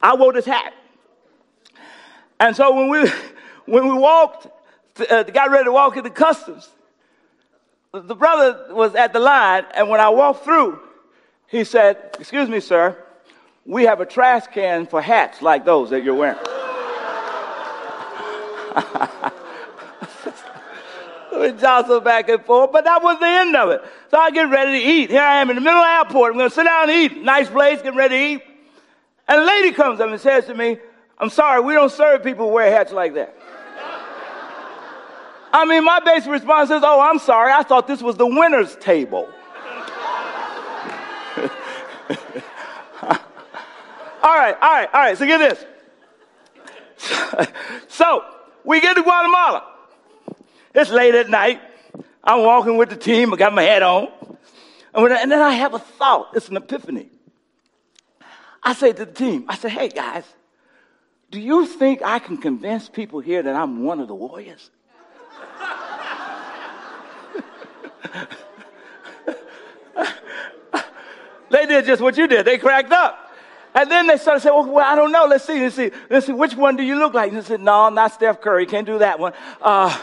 I 0.02 0.14
wore 0.16 0.32
this 0.32 0.44
hat. 0.44 0.74
And 2.40 2.54
so 2.54 2.74
when 2.74 2.88
we, 2.90 3.08
when 3.72 3.88
we 3.88 3.94
walked, 3.94 4.48
uh, 5.10 5.22
got 5.24 5.50
ready 5.50 5.64
to 5.64 5.72
walk 5.72 5.96
into 5.96 6.10
customs, 6.10 6.68
the 7.92 8.14
brother 8.14 8.74
was 8.74 8.94
at 8.96 9.12
the 9.12 9.20
line, 9.20 9.64
and 9.74 9.88
when 9.88 10.00
I 10.00 10.08
walked 10.08 10.44
through, 10.44 10.80
he 11.46 11.62
said, 11.62 12.16
Excuse 12.18 12.48
me, 12.48 12.58
sir, 12.58 12.96
we 13.64 13.84
have 13.84 14.00
a 14.00 14.06
trash 14.06 14.48
can 14.48 14.86
for 14.86 15.00
hats 15.00 15.40
like 15.40 15.64
those 15.64 15.90
that 15.90 16.02
you're 16.02 16.14
wearing. 16.14 16.38
we 21.40 21.52
jostle 21.52 22.00
back 22.00 22.28
and 22.28 22.44
forth, 22.44 22.72
but 22.72 22.84
that 22.84 23.02
was 23.02 23.18
the 23.18 23.26
end 23.26 23.56
of 23.56 23.70
it. 23.70 23.82
So 24.10 24.18
I 24.18 24.30
get 24.30 24.50
ready 24.50 24.80
to 24.80 24.86
eat. 24.86 25.10
Here 25.10 25.22
I 25.22 25.40
am 25.40 25.50
in 25.50 25.56
the 25.56 25.62
middle 25.62 25.78
of 25.78 25.84
the 25.84 26.08
airport. 26.08 26.32
I'm 26.32 26.38
going 26.38 26.50
to 26.50 26.54
sit 26.54 26.64
down 26.64 26.90
and 26.90 27.12
eat. 27.12 27.22
Nice 27.22 27.48
place, 27.48 27.80
getting 27.82 27.98
ready 27.98 28.16
to 28.16 28.24
eat. 28.24 28.42
And 29.28 29.40
a 29.40 29.44
lady 29.44 29.72
comes 29.72 30.00
up 30.00 30.10
and 30.10 30.20
says 30.20 30.46
to 30.46 30.54
me, 30.54 30.78
I'm 31.18 31.30
sorry, 31.30 31.60
we 31.60 31.74
don't 31.74 31.92
serve 31.92 32.22
people 32.22 32.48
who 32.48 32.54
wear 32.54 32.70
hats 32.70 32.92
like 32.92 33.14
that. 33.14 33.34
I 35.52 35.64
mean, 35.64 35.84
my 35.84 36.00
basic 36.00 36.30
response 36.30 36.70
is, 36.70 36.82
oh, 36.84 37.00
I'm 37.00 37.20
sorry, 37.20 37.52
I 37.52 37.62
thought 37.62 37.86
this 37.86 38.02
was 38.02 38.16
the 38.16 38.26
winner's 38.26 38.74
table. 38.76 39.28
all 41.40 41.48
right, 44.22 44.56
all 44.60 44.72
right, 44.72 44.88
all 44.92 45.00
right, 45.00 45.16
so 45.16 45.24
get 45.24 45.38
this. 45.38 45.64
so, 47.88 48.24
we 48.64 48.80
get 48.80 48.94
to 48.94 49.02
Guatemala. 49.02 49.73
It's 50.74 50.90
late 50.90 51.14
at 51.14 51.30
night. 51.30 51.60
I'm 52.22 52.42
walking 52.42 52.76
with 52.76 52.90
the 52.90 52.96
team. 52.96 53.32
I 53.32 53.36
got 53.36 53.54
my 53.54 53.62
hat 53.62 53.82
on. 53.82 54.08
And 54.94 55.30
then 55.30 55.40
I 55.40 55.52
have 55.52 55.74
a 55.74 55.78
thought. 55.78 56.30
It's 56.34 56.48
an 56.48 56.56
epiphany. 56.56 57.10
I 58.62 58.72
say 58.72 58.92
to 58.92 59.04
the 59.04 59.12
team, 59.12 59.44
I 59.46 59.56
say, 59.56 59.68
hey 59.68 59.88
guys, 59.88 60.24
do 61.30 61.38
you 61.38 61.66
think 61.66 62.00
I 62.02 62.18
can 62.18 62.38
convince 62.38 62.88
people 62.88 63.20
here 63.20 63.42
that 63.42 63.54
I'm 63.54 63.84
one 63.84 64.00
of 64.00 64.08
the 64.08 64.14
warriors? 64.14 64.70
they 71.50 71.66
did 71.66 71.84
just 71.84 72.00
what 72.00 72.16
you 72.16 72.26
did. 72.26 72.46
They 72.46 72.56
cracked 72.56 72.92
up. 72.92 73.32
And 73.74 73.90
then 73.90 74.06
they 74.06 74.16
started 74.16 74.40
saying, 74.40 74.54
well, 74.54 74.70
well, 74.70 74.86
I 74.86 74.94
don't 74.94 75.12
know. 75.12 75.26
Let's 75.26 75.44
see. 75.44 75.60
Let's 75.60 75.74
see. 75.74 75.90
Let's 76.08 76.26
see. 76.26 76.32
Which 76.32 76.54
one 76.54 76.76
do 76.76 76.84
you 76.84 76.96
look 76.96 77.12
like? 77.12 77.32
And 77.32 77.42
they 77.42 77.44
said, 77.44 77.60
no, 77.60 77.88
not 77.88 78.12
Steph 78.12 78.40
Curry. 78.40 78.66
Can't 78.66 78.86
do 78.86 78.98
that 78.98 79.18
one. 79.18 79.32
Uh, 79.60 80.00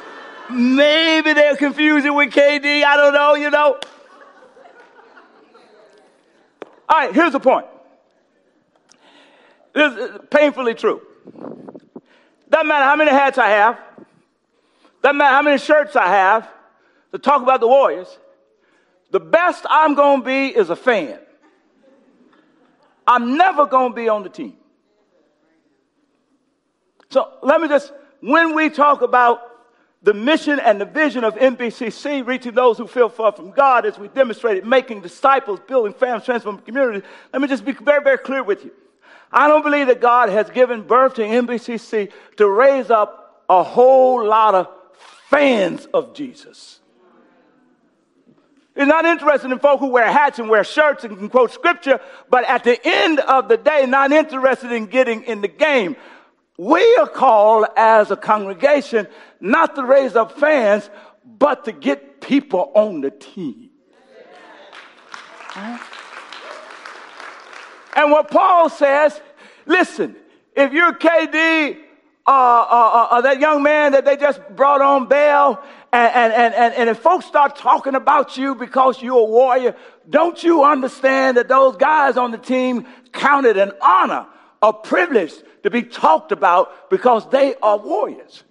maybe 0.53 1.33
they'll 1.33 1.55
confuse 1.55 2.05
it 2.05 2.13
with 2.13 2.33
KD. 2.33 2.83
I 2.83 2.97
don't 2.97 3.13
know, 3.13 3.35
you 3.35 3.49
know. 3.49 3.79
All 6.89 6.97
right, 6.97 7.13
here's 7.13 7.33
the 7.33 7.39
point. 7.39 7.67
This 9.73 9.93
is 9.93 10.19
painfully 10.29 10.73
true. 10.73 11.01
Doesn't 12.49 12.67
matter 12.67 12.83
how 12.83 12.95
many 12.95 13.11
hats 13.11 13.37
I 13.37 13.49
have. 13.49 13.79
Doesn't 15.01 15.17
matter 15.17 15.35
how 15.35 15.41
many 15.41 15.57
shirts 15.57 15.95
I 15.95 16.07
have 16.07 16.49
to 17.11 17.17
talk 17.17 17.41
about 17.41 17.61
the 17.61 17.67
Warriors. 17.67 18.19
The 19.11 19.19
best 19.19 19.65
I'm 19.69 19.95
going 19.95 20.21
to 20.21 20.25
be 20.25 20.47
is 20.47 20.69
a 20.69 20.75
fan. 20.75 21.19
I'm 23.07 23.37
never 23.37 23.65
going 23.65 23.91
to 23.91 23.95
be 23.95 24.09
on 24.09 24.23
the 24.23 24.29
team. 24.29 24.57
So 27.09 27.29
let 27.41 27.59
me 27.59 27.67
just, 27.67 27.91
when 28.21 28.55
we 28.55 28.69
talk 28.69 29.01
about 29.01 29.50
the 30.03 30.13
mission 30.13 30.59
and 30.59 30.81
the 30.81 30.85
vision 30.85 31.23
of 31.23 31.35
NBCC, 31.35 32.25
reaching 32.25 32.53
those 32.53 32.77
who 32.77 32.87
feel 32.87 33.09
far 33.09 33.31
from 33.31 33.51
God, 33.51 33.85
as 33.85 33.99
we 33.99 34.07
demonstrated, 34.07 34.65
making 34.65 35.01
disciples, 35.01 35.59
building 35.67 35.93
families, 35.93 36.25
transforming 36.25 36.61
communities, 36.61 37.03
let 37.31 37.41
me 37.41 37.47
just 37.47 37.63
be 37.63 37.73
very, 37.73 38.03
very 38.03 38.17
clear 38.17 38.41
with 38.41 38.65
you. 38.65 38.71
I 39.31 39.47
don't 39.47 39.63
believe 39.63 39.87
that 39.87 40.01
God 40.01 40.29
has 40.29 40.49
given 40.49 40.81
birth 40.81 41.15
to 41.15 41.21
NBCC 41.21 42.11
to 42.37 42.49
raise 42.49 42.89
up 42.89 43.43
a 43.47 43.63
whole 43.63 44.25
lot 44.25 44.55
of 44.55 44.67
fans 45.29 45.85
of 45.93 46.13
Jesus. 46.13 46.79
He's 48.75 48.87
not 48.87 49.05
interested 49.05 49.51
in 49.51 49.59
folk 49.59 49.79
who 49.79 49.89
wear 49.89 50.11
hats 50.11 50.39
and 50.39 50.49
wear 50.49 50.63
shirts 50.63 51.03
and 51.03 51.17
can 51.17 51.29
quote 51.29 51.51
scripture, 51.51 51.99
but 52.29 52.45
at 52.45 52.63
the 52.63 52.79
end 52.83 53.19
of 53.19 53.49
the 53.49 53.57
day, 53.57 53.85
not 53.85 54.11
interested 54.11 54.71
in 54.71 54.87
getting 54.87 55.23
in 55.23 55.41
the 55.41 55.47
game. 55.47 55.95
We 56.57 56.95
are 56.97 57.07
called 57.07 57.65
as 57.75 58.11
a 58.11 58.15
congregation 58.15 59.07
not 59.39 59.75
to 59.75 59.83
raise 59.83 60.15
up 60.15 60.37
fans, 60.39 60.89
but 61.25 61.65
to 61.65 61.71
get 61.71 62.21
people 62.21 62.71
on 62.75 63.01
the 63.01 63.11
team. 63.11 63.69
And 67.95 68.11
what 68.11 68.29
Paul 68.29 68.69
says, 68.69 69.19
listen, 69.65 70.15
if 70.55 70.71
you're 70.71 70.93
KD, 70.93 71.77
uh, 72.25 72.29
uh, 72.29 72.31
uh, 72.31 73.07
uh, 73.11 73.21
that 73.21 73.39
young 73.39 73.63
man 73.63 73.93
that 73.93 74.05
they 74.05 74.15
just 74.15 74.39
brought 74.55 74.81
on 74.81 75.07
bail, 75.07 75.61
and, 75.91 76.33
and, 76.33 76.53
and, 76.53 76.73
and 76.75 76.89
if 76.89 76.99
folks 76.99 77.25
start 77.25 77.55
talking 77.55 77.95
about 77.95 78.37
you 78.37 78.55
because 78.55 79.01
you're 79.01 79.19
a 79.19 79.25
warrior, 79.25 79.75
don't 80.09 80.41
you 80.41 80.63
understand 80.63 81.37
that 81.37 81.47
those 81.47 81.75
guys 81.75 82.17
on 82.17 82.31
the 82.31 82.37
team 82.37 82.85
counted 83.11 83.57
an 83.57 83.71
honor, 83.81 84.27
a 84.61 84.73
privilege 84.73 85.33
to 85.63 85.69
be 85.69 85.83
talked 85.83 86.31
about 86.31 86.89
because 86.89 87.29
they 87.29 87.55
are 87.61 87.77
warriors? 87.77 88.43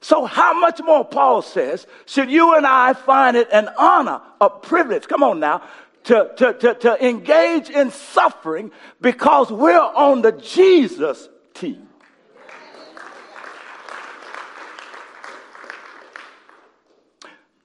So, 0.00 0.26
how 0.26 0.58
much 0.58 0.80
more, 0.82 1.04
Paul 1.04 1.42
says, 1.42 1.86
should 2.06 2.30
you 2.30 2.54
and 2.54 2.64
I 2.64 2.92
find 2.92 3.36
it 3.36 3.48
an 3.52 3.68
honor, 3.76 4.20
a 4.40 4.48
privilege, 4.48 5.08
come 5.08 5.24
on 5.24 5.40
now, 5.40 5.62
to, 6.04 6.30
to, 6.36 6.52
to, 6.54 6.74
to 6.74 7.06
engage 7.06 7.68
in 7.68 7.90
suffering 7.90 8.70
because 9.00 9.50
we're 9.50 9.76
on 9.76 10.22
the 10.22 10.32
Jesus 10.32 11.28
team? 11.52 11.88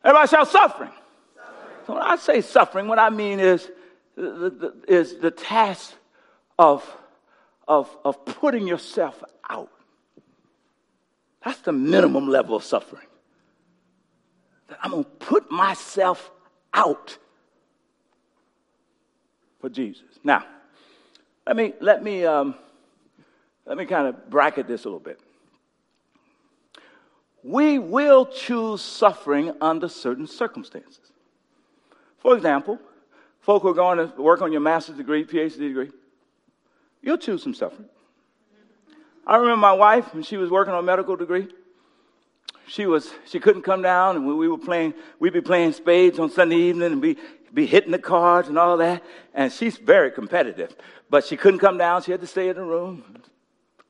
Everybody 0.04 0.28
shout 0.28 0.48
suffering. 0.50 0.90
suffering. 0.90 1.78
So 1.88 1.94
when 1.94 2.04
I 2.04 2.16
say 2.18 2.42
suffering, 2.42 2.88
what 2.88 3.00
I 3.00 3.10
mean 3.10 3.40
is, 3.40 3.70
is 4.18 5.18
the 5.20 5.32
task 5.32 5.94
of, 6.60 6.84
of, 7.68 7.96
of 8.04 8.26
putting 8.26 8.68
yourself 8.68 9.24
out. 9.50 9.72
That's 11.44 11.60
the 11.62 11.72
minimum 11.72 12.28
level 12.28 12.56
of 12.56 12.64
suffering. 12.64 13.08
That 14.68 14.80
I'm 14.82 14.92
going 14.92 15.04
to 15.04 15.10
put 15.10 15.52
myself 15.52 16.32
out 16.74 17.18
for 19.60 19.70
Jesus. 19.70 20.20
Now, 20.24 20.46
let 21.46 21.56
me, 21.56 21.74
let 21.80 22.04
me, 22.04 22.26
um, 22.26 22.56
let 23.66 23.78
me 23.78 23.86
kind 23.86 24.08
of 24.08 24.30
bracket 24.30 24.68
this 24.68 24.86
a 24.86 24.88
little 24.88 25.00
bit 25.00 25.20
we 27.44 27.78
will 27.78 28.26
choose 28.26 28.82
suffering 28.82 29.52
under 29.60 29.90
certain 29.90 30.26
circumstances. 30.26 31.12
For 32.18 32.36
example, 32.36 32.80
folk 33.42 33.64
who 33.64 33.70
are 33.70 33.74
going 33.74 33.98
to 33.98 34.22
work 34.22 34.42
on 34.42 34.52
your 34.52 34.62
master's 34.62 34.96
degree, 34.96 35.26
PhD 35.26 35.58
degree, 35.58 35.92
you'll 37.04 37.18
choose 37.18 37.44
some 37.44 37.54
suffering. 37.54 37.88
I 39.28 39.36
remember 39.36 39.58
my 39.58 39.74
wife 39.74 40.14
when 40.14 40.24
she 40.24 40.38
was 40.38 40.50
working 40.50 40.74
on 40.74 40.80
a 40.80 40.84
medical 40.84 41.16
degree. 41.16 41.48
She 42.68 42.88
was 42.88 43.12
she 43.26 43.40
couldn't 43.40 43.62
come 43.62 43.82
down, 43.82 44.16
and 44.16 44.26
we 44.26 44.48
were 44.48 44.58
playing. 44.58 44.94
We'd 45.20 45.34
be 45.34 45.42
playing 45.42 45.74
spades 45.74 46.18
on 46.18 46.32
Sunday 46.32 46.56
evening, 46.56 46.94
and 46.94 47.02
be 47.02 47.18
be 47.54 47.66
hitting 47.66 47.92
the 47.92 48.00
cards 48.00 48.48
and 48.48 48.58
all 48.58 48.78
that. 48.78 49.04
And 49.34 49.52
she's 49.52 49.78
very 49.78 50.10
competitive, 50.12 50.76
but 51.10 51.24
she 51.26 51.38
couldn't 51.38 51.60
come 51.60 51.78
down. 51.78 52.02
She 52.02 52.12
had 52.12 52.22
to 52.22 52.28
stay 52.28 52.50
in 52.50 52.56
the 52.56 52.64
room. 52.64 53.22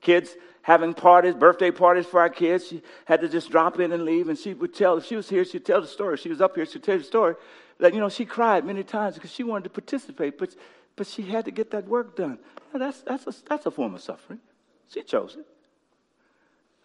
Kids 0.01 0.35
having 0.63 0.93
parties, 0.93 1.35
birthday 1.35 1.71
parties 1.71 2.05
for 2.05 2.19
our 2.19 2.29
kids. 2.29 2.67
She 2.67 2.81
had 3.05 3.21
to 3.21 3.29
just 3.29 3.51
drop 3.51 3.79
in 3.79 3.91
and 3.91 4.05
leave. 4.05 4.29
And 4.29 4.37
she 4.37 4.53
would 4.53 4.73
tell, 4.73 4.97
if 4.97 5.05
she 5.05 5.15
was 5.15 5.29
here, 5.29 5.45
she'd 5.45 5.65
tell 5.65 5.81
the 5.81 5.87
story. 5.87 6.17
She 6.17 6.29
was 6.29 6.41
up 6.41 6.55
here, 6.55 6.65
she'd 6.65 6.83
tell 6.83 6.97
the 6.97 7.03
story 7.03 7.35
that, 7.79 7.93
you 7.93 7.99
know, 7.99 8.09
she 8.09 8.25
cried 8.25 8.65
many 8.65 8.83
times 8.83 9.15
because 9.15 9.31
she 9.31 9.43
wanted 9.43 9.65
to 9.65 9.69
participate, 9.69 10.37
but, 10.37 10.55
but 10.95 11.05
she 11.05 11.21
had 11.21 11.45
to 11.45 11.51
get 11.51 11.71
that 11.71 11.87
work 11.87 12.15
done. 12.15 12.39
That's, 12.79 13.01
that's, 13.01 13.27
a, 13.27 13.33
that's 13.47 13.65
a 13.65 13.71
form 13.71 13.95
of 13.95 14.01
suffering. 14.01 14.39
She 14.89 15.01
chose 15.03 15.35
it. 15.39 15.45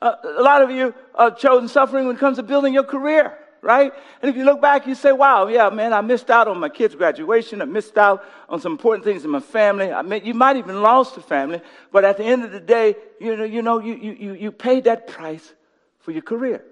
Uh, 0.01 0.15
a 0.39 0.43
lot 0.43 0.63
of 0.63 0.71
you 0.71 0.95
have 1.19 1.39
chosen 1.39 1.69
suffering 1.69 2.07
when 2.07 2.17
it 2.17 2.21
comes 2.21 2.37
to 2.37 2.43
building 2.43 2.73
your 2.73 2.85
career 2.85 3.37
right? 3.63 3.93
And 4.23 4.31
if 4.31 4.37
you 4.37 4.45
look 4.45 4.61
back, 4.61 4.87
you 4.87 4.95
say, 4.95 5.13
wow, 5.13 5.47
yeah, 5.49 5.69
man, 5.71 5.93
I 5.93 6.01
missed 6.01 6.31
out 6.31 6.49
on 6.49 6.59
my 6.59 6.69
kids' 6.69 6.95
graduation. 6.95 7.63
I 7.63 7.65
missed 7.65 7.99
out 7.99 8.25
on 8.49 8.61
some 8.61 8.73
important 8.73 9.05
things 9.05 9.25
in 9.25 9.31
my 9.31 9.41
family. 9.41 9.93
I 9.93 10.03
mean, 10.03 10.25
you 10.25 10.35
might 10.35 10.57
even 10.57 10.83
lost 10.83 11.17
a 11.17 11.21
family, 11.21 11.61
but 11.93 12.05
at 12.05 12.17
the 12.17 12.25
end 12.25 12.45
of 12.45 12.53
the 12.53 12.61
day, 12.61 12.97
you 13.21 13.37
know, 13.37 13.45
you, 13.45 13.63
know 13.63 13.79
you, 13.79 13.95
you, 13.95 14.35
you 14.35 14.53
paid 14.53 14.85
that 14.85 15.07
price 15.07 15.55
for 16.01 16.13
your 16.13 16.23
career. 16.23 16.65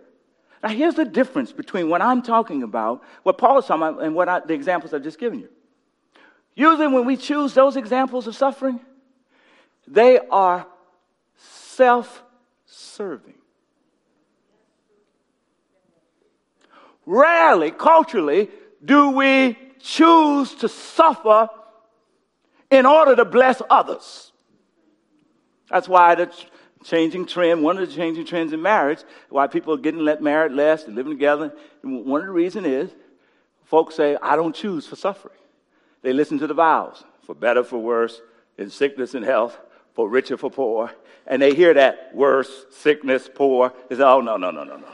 Now, 0.63 0.71
here's 0.71 0.95
the 0.95 1.05
difference 1.05 1.53
between 1.53 1.89
what 1.89 2.03
I'm 2.03 2.23
talking 2.23 2.63
about, 2.63 3.03
what 3.23 3.39
Paul 3.39 3.59
is 3.59 3.67
talking 3.67 3.83
about, 3.83 4.03
and 4.03 4.15
what 4.15 4.29
I, 4.29 4.41
the 4.41 4.55
examples 4.55 4.95
I've 4.95 5.03
just 5.03 5.19
given 5.19 5.41
you. 5.41 5.49
Usually, 6.55 6.87
when 6.87 7.05
we 7.05 7.17
choose 7.17 7.53
those 7.53 7.77
examples 7.77 8.27
of 8.27 8.35
suffering, 8.35 8.81
they 9.87 10.19
are 10.31 10.67
self 11.37 12.23
serving. 12.65 13.35
Rarely, 17.05 17.71
culturally, 17.71 18.51
do 18.85 19.11
we 19.11 19.57
choose 19.79 20.55
to 20.57 20.69
suffer 20.69 21.49
in 22.71 22.87
order 22.87 23.15
to 23.17 23.25
bless 23.25 23.63
others. 23.71 24.33
That's 25.71 25.89
why 25.89 26.15
the 26.15 26.33
changing 26.85 27.27
trend, 27.27 27.63
one 27.63 27.79
of 27.79 27.89
the 27.89 27.95
changing 27.95 28.27
trends 28.27 28.53
in 28.53 28.63
marriage, 28.63 29.01
why 29.29 29.47
people 29.47 29.75
are 29.75 29.79
getting 29.79 30.01
let 30.01 30.23
married 30.23 30.53
less 30.53 30.85
and 30.85 30.95
living 30.95 31.13
together. 31.13 31.55
One 31.83 32.21
of 32.21 32.27
the 32.27 32.33
reasons 32.33 32.67
is 32.67 32.91
folks 33.65 33.95
say, 33.97 34.17
I 34.23 34.37
don't 34.37 34.55
choose 34.55 34.87
for 34.87 34.97
suffering. 34.97 35.37
They 36.03 36.13
listen 36.13 36.39
to 36.39 36.47
the 36.47 36.55
vows 36.55 37.05
for 37.23 37.35
better, 37.35 37.65
for 37.65 37.79
worse, 37.79 38.21
in 38.59 38.71
sickness 38.71 39.15
and 39.15 39.25
health, 39.25 39.59
for 39.97 40.09
richer, 40.11 40.37
for 40.37 40.51
poor. 40.51 40.93
And 41.27 41.43
they 41.43 41.55
hear 41.55 41.75
that 41.75 42.15
worse, 42.15 42.67
sickness, 42.71 43.29
poor. 43.35 43.73
They 43.89 43.97
say, 43.97 44.03
oh, 44.03 44.21
no, 44.21 44.37
no, 44.37 44.51
no, 44.51 44.63
no, 44.63 44.77
no. 44.77 44.87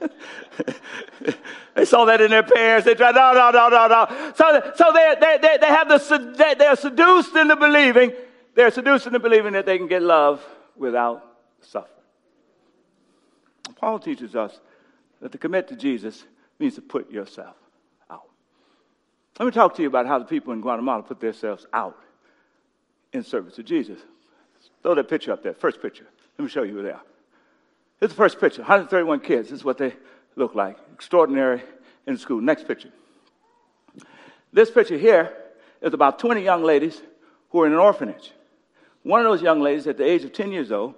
they 1.74 1.84
saw 1.84 2.06
that 2.06 2.22
in 2.22 2.30
their 2.30 2.42
parents. 2.42 2.86
They 2.86 2.94
tried, 2.94 3.14
no, 3.14 3.34
no, 3.34 3.50
no, 3.50 3.68
no, 3.68 3.86
no. 3.86 4.32
So, 4.34 4.72
so 4.74 4.92
they, 4.92 5.14
they, 5.20 5.38
they, 5.40 5.58
they 5.60 5.66
have 5.66 5.88
the, 5.88 6.56
they're 6.58 6.76
seduced 6.76 7.36
into 7.36 7.56
believing, 7.56 8.14
they're 8.54 8.70
seduced 8.70 9.06
into 9.06 9.20
believing 9.20 9.52
that 9.52 9.66
they 9.66 9.76
can 9.76 9.86
get 9.86 10.02
love 10.02 10.42
without 10.74 11.22
suffering. 11.60 11.90
Paul 13.76 13.98
teaches 13.98 14.34
us 14.34 14.58
that 15.20 15.30
to 15.32 15.38
commit 15.38 15.68
to 15.68 15.76
Jesus 15.76 16.24
means 16.58 16.74
to 16.76 16.80
put 16.82 17.10
yourself 17.10 17.56
out. 18.10 18.30
Let 19.38 19.44
me 19.44 19.52
talk 19.52 19.74
to 19.76 19.82
you 19.82 19.88
about 19.88 20.06
how 20.06 20.18
the 20.18 20.24
people 20.24 20.54
in 20.54 20.62
Guatemala 20.62 21.02
put 21.02 21.20
themselves 21.20 21.66
out 21.70 21.98
in 23.14 23.22
service 23.22 23.54
to 23.54 23.62
Jesus. 23.62 23.98
Throw 24.82 24.94
that 24.94 25.08
picture 25.08 25.32
up 25.32 25.42
there, 25.42 25.54
first 25.54 25.80
picture. 25.80 26.06
Let 26.38 26.44
me 26.44 26.50
show 26.50 26.64
you 26.64 26.74
who 26.74 26.82
they 26.82 26.90
are. 26.90 27.02
Here's 28.00 28.10
the 28.10 28.16
first 28.16 28.40
picture 28.40 28.60
131 28.60 29.20
kids. 29.20 29.48
This 29.48 29.60
is 29.60 29.64
what 29.64 29.78
they 29.78 29.94
look 30.36 30.54
like. 30.54 30.76
Extraordinary 30.92 31.62
in 32.06 32.18
school. 32.18 32.40
Next 32.40 32.66
picture. 32.66 32.90
This 34.52 34.70
picture 34.70 34.98
here 34.98 35.32
is 35.80 35.94
about 35.94 36.18
20 36.18 36.42
young 36.42 36.62
ladies 36.62 37.00
who 37.50 37.62
are 37.62 37.66
in 37.66 37.72
an 37.72 37.78
orphanage. 37.78 38.32
One 39.04 39.20
of 39.20 39.26
those 39.26 39.42
young 39.42 39.60
ladies, 39.60 39.86
at 39.86 39.96
the 39.96 40.04
age 40.04 40.24
of 40.24 40.32
10 40.32 40.50
years 40.50 40.72
old, 40.72 40.94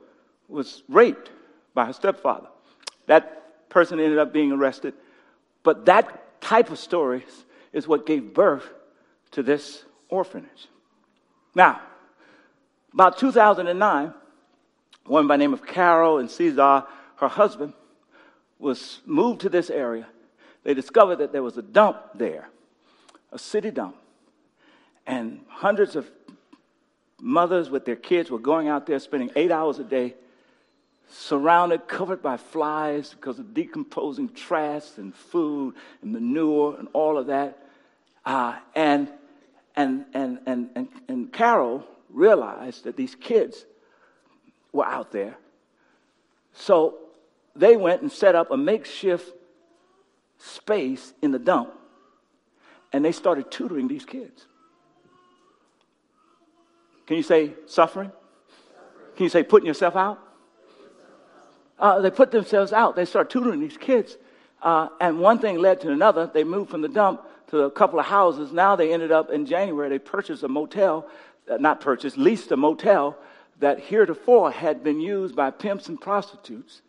was 0.49 0.83
raped 0.89 1.31
by 1.75 1.87
her 1.87 1.93
stepfather. 1.93 2.49
That 3.07 3.69
person 3.69 4.01
ended 4.01 4.19
up 4.19 4.33
being 4.33 4.53
arrested. 4.53 4.95
But 5.63 5.87
that 5.87 6.41
type 6.41 6.71
of 6.71 6.79
story 6.79 7.25
is 7.73 7.87
what 7.87 8.07
gave 8.07 8.33
birth 8.33 8.65
to 9.33 9.43
this 9.43 9.85
orphanage. 10.09 10.69
Now, 11.55 11.81
about 12.97 13.19
2009, 13.19 14.07
a 14.07 15.11
woman 15.11 15.29
by 15.29 15.35
the 15.35 15.39
name 15.39 15.53
of 15.53 15.67
Carol 15.67 16.17
and 16.17 16.31
Cesar, 16.31 16.83
her 17.17 17.29
husband, 17.29 17.75
was 18.59 19.03
moved 19.05 19.43
to 19.43 19.51
this 19.51 19.69
area. 19.69 20.07
They 20.65 20.73
discovered 20.73 21.17
that 21.17 21.31
there 21.31 21.43
was 21.43 21.59
a 21.59 21.63
dump 21.63 21.99
there, 22.15 22.49
a 23.31 23.39
city 23.39 23.71
dump. 23.71 23.97
And 25.07 25.43
hundreds 25.47 25.95
of 25.95 26.11
mothers 27.21 27.69
with 27.69 27.85
their 27.85 27.97
kids 27.97 28.31
were 28.31 28.39
going 28.39 28.69
out 28.69 28.87
there 28.87 28.99
spending 28.99 29.31
eight 29.37 29.51
hours 29.51 29.79
a 29.79 29.85
day, 29.85 30.15
surrounded, 31.11 31.89
covered 31.89 32.23
by 32.23 32.39
flies 32.39 33.11
because 33.11 33.39
of 33.39 33.53
decomposing 33.53 34.31
trash 34.31 34.97
and 34.97 35.15
food 35.15 35.75
and 36.01 36.13
manure 36.15 36.79
and 36.79 36.89
all 36.95 37.19
of 37.19 37.27
that. 37.27 37.59
Uh, 38.25 38.57
and, 38.75 39.13
and, 39.77 40.07
and, 40.15 40.39
and, 40.47 40.71
and, 40.75 40.89
and 41.09 41.31
Carol 41.31 41.87
realized 42.11 42.85
that 42.85 42.97
these 42.97 43.15
kids 43.15 43.65
were 44.73 44.87
out 44.87 45.13
there. 45.13 45.37
So 46.53 46.97
they 47.55 47.77
went 47.77 48.03
and 48.03 48.11
set 48.11 48.35
up 48.35 48.51
a 48.51 48.57
makeshift 48.57 49.33
space 50.39 51.13
in 51.23 51.31
the 51.33 51.39
dump 51.39 51.73
and 52.93 53.05
they 53.05 53.13
started 53.13 53.51
tutoring 53.51 53.89
these 53.89 54.05
kids. 54.05 54.47
Can 57.07 57.17
you 57.17 57.23
say 57.23 57.53
suffering? 57.67 58.11
Can 59.17 59.25
you 59.25 59.31
say 59.31 59.43
putting 59.43 59.67
yourself 59.67 59.97
out? 59.97 60.19
Uh, 61.79 62.01
they 62.01 62.11
put 62.11 62.31
themselves 62.31 62.73
out. 62.73 62.97
They 62.97 63.05
started 63.05 63.31
tutoring 63.31 63.61
these 63.61 63.77
kids. 63.77 64.17
Uh, 64.63 64.89
and 65.01 65.21
one 65.21 65.39
thing 65.39 65.59
led 65.59 65.81
to 65.83 65.91
another. 65.91 66.31
They 66.33 66.43
moved 66.43 66.71
from 66.71 66.81
the 66.81 66.89
dump 66.89 67.23
to 67.49 67.63
a 67.63 67.71
couple 67.71 68.01
of 68.01 68.07
houses. 68.07 68.53
Now 68.53 68.77
they 68.77 68.93
ended 68.93 69.13
up 69.13 69.31
in 69.31 69.47
January, 69.47 69.89
they 69.89 69.99
purchased 69.99 70.43
a 70.43 70.49
motel, 70.49 71.07
Uh, 71.49 71.57
not 71.59 71.81
purchased, 71.81 72.19
leased 72.19 72.51
a 72.53 72.57
motel 72.57 73.17
that 73.61 73.79
heretofore 73.79 74.51
had 74.51 74.83
been 74.83 75.01
used 75.01 75.35
by 75.37 75.51
pimps 75.51 75.89
and 75.89 76.01
prostitutes. 76.01 76.83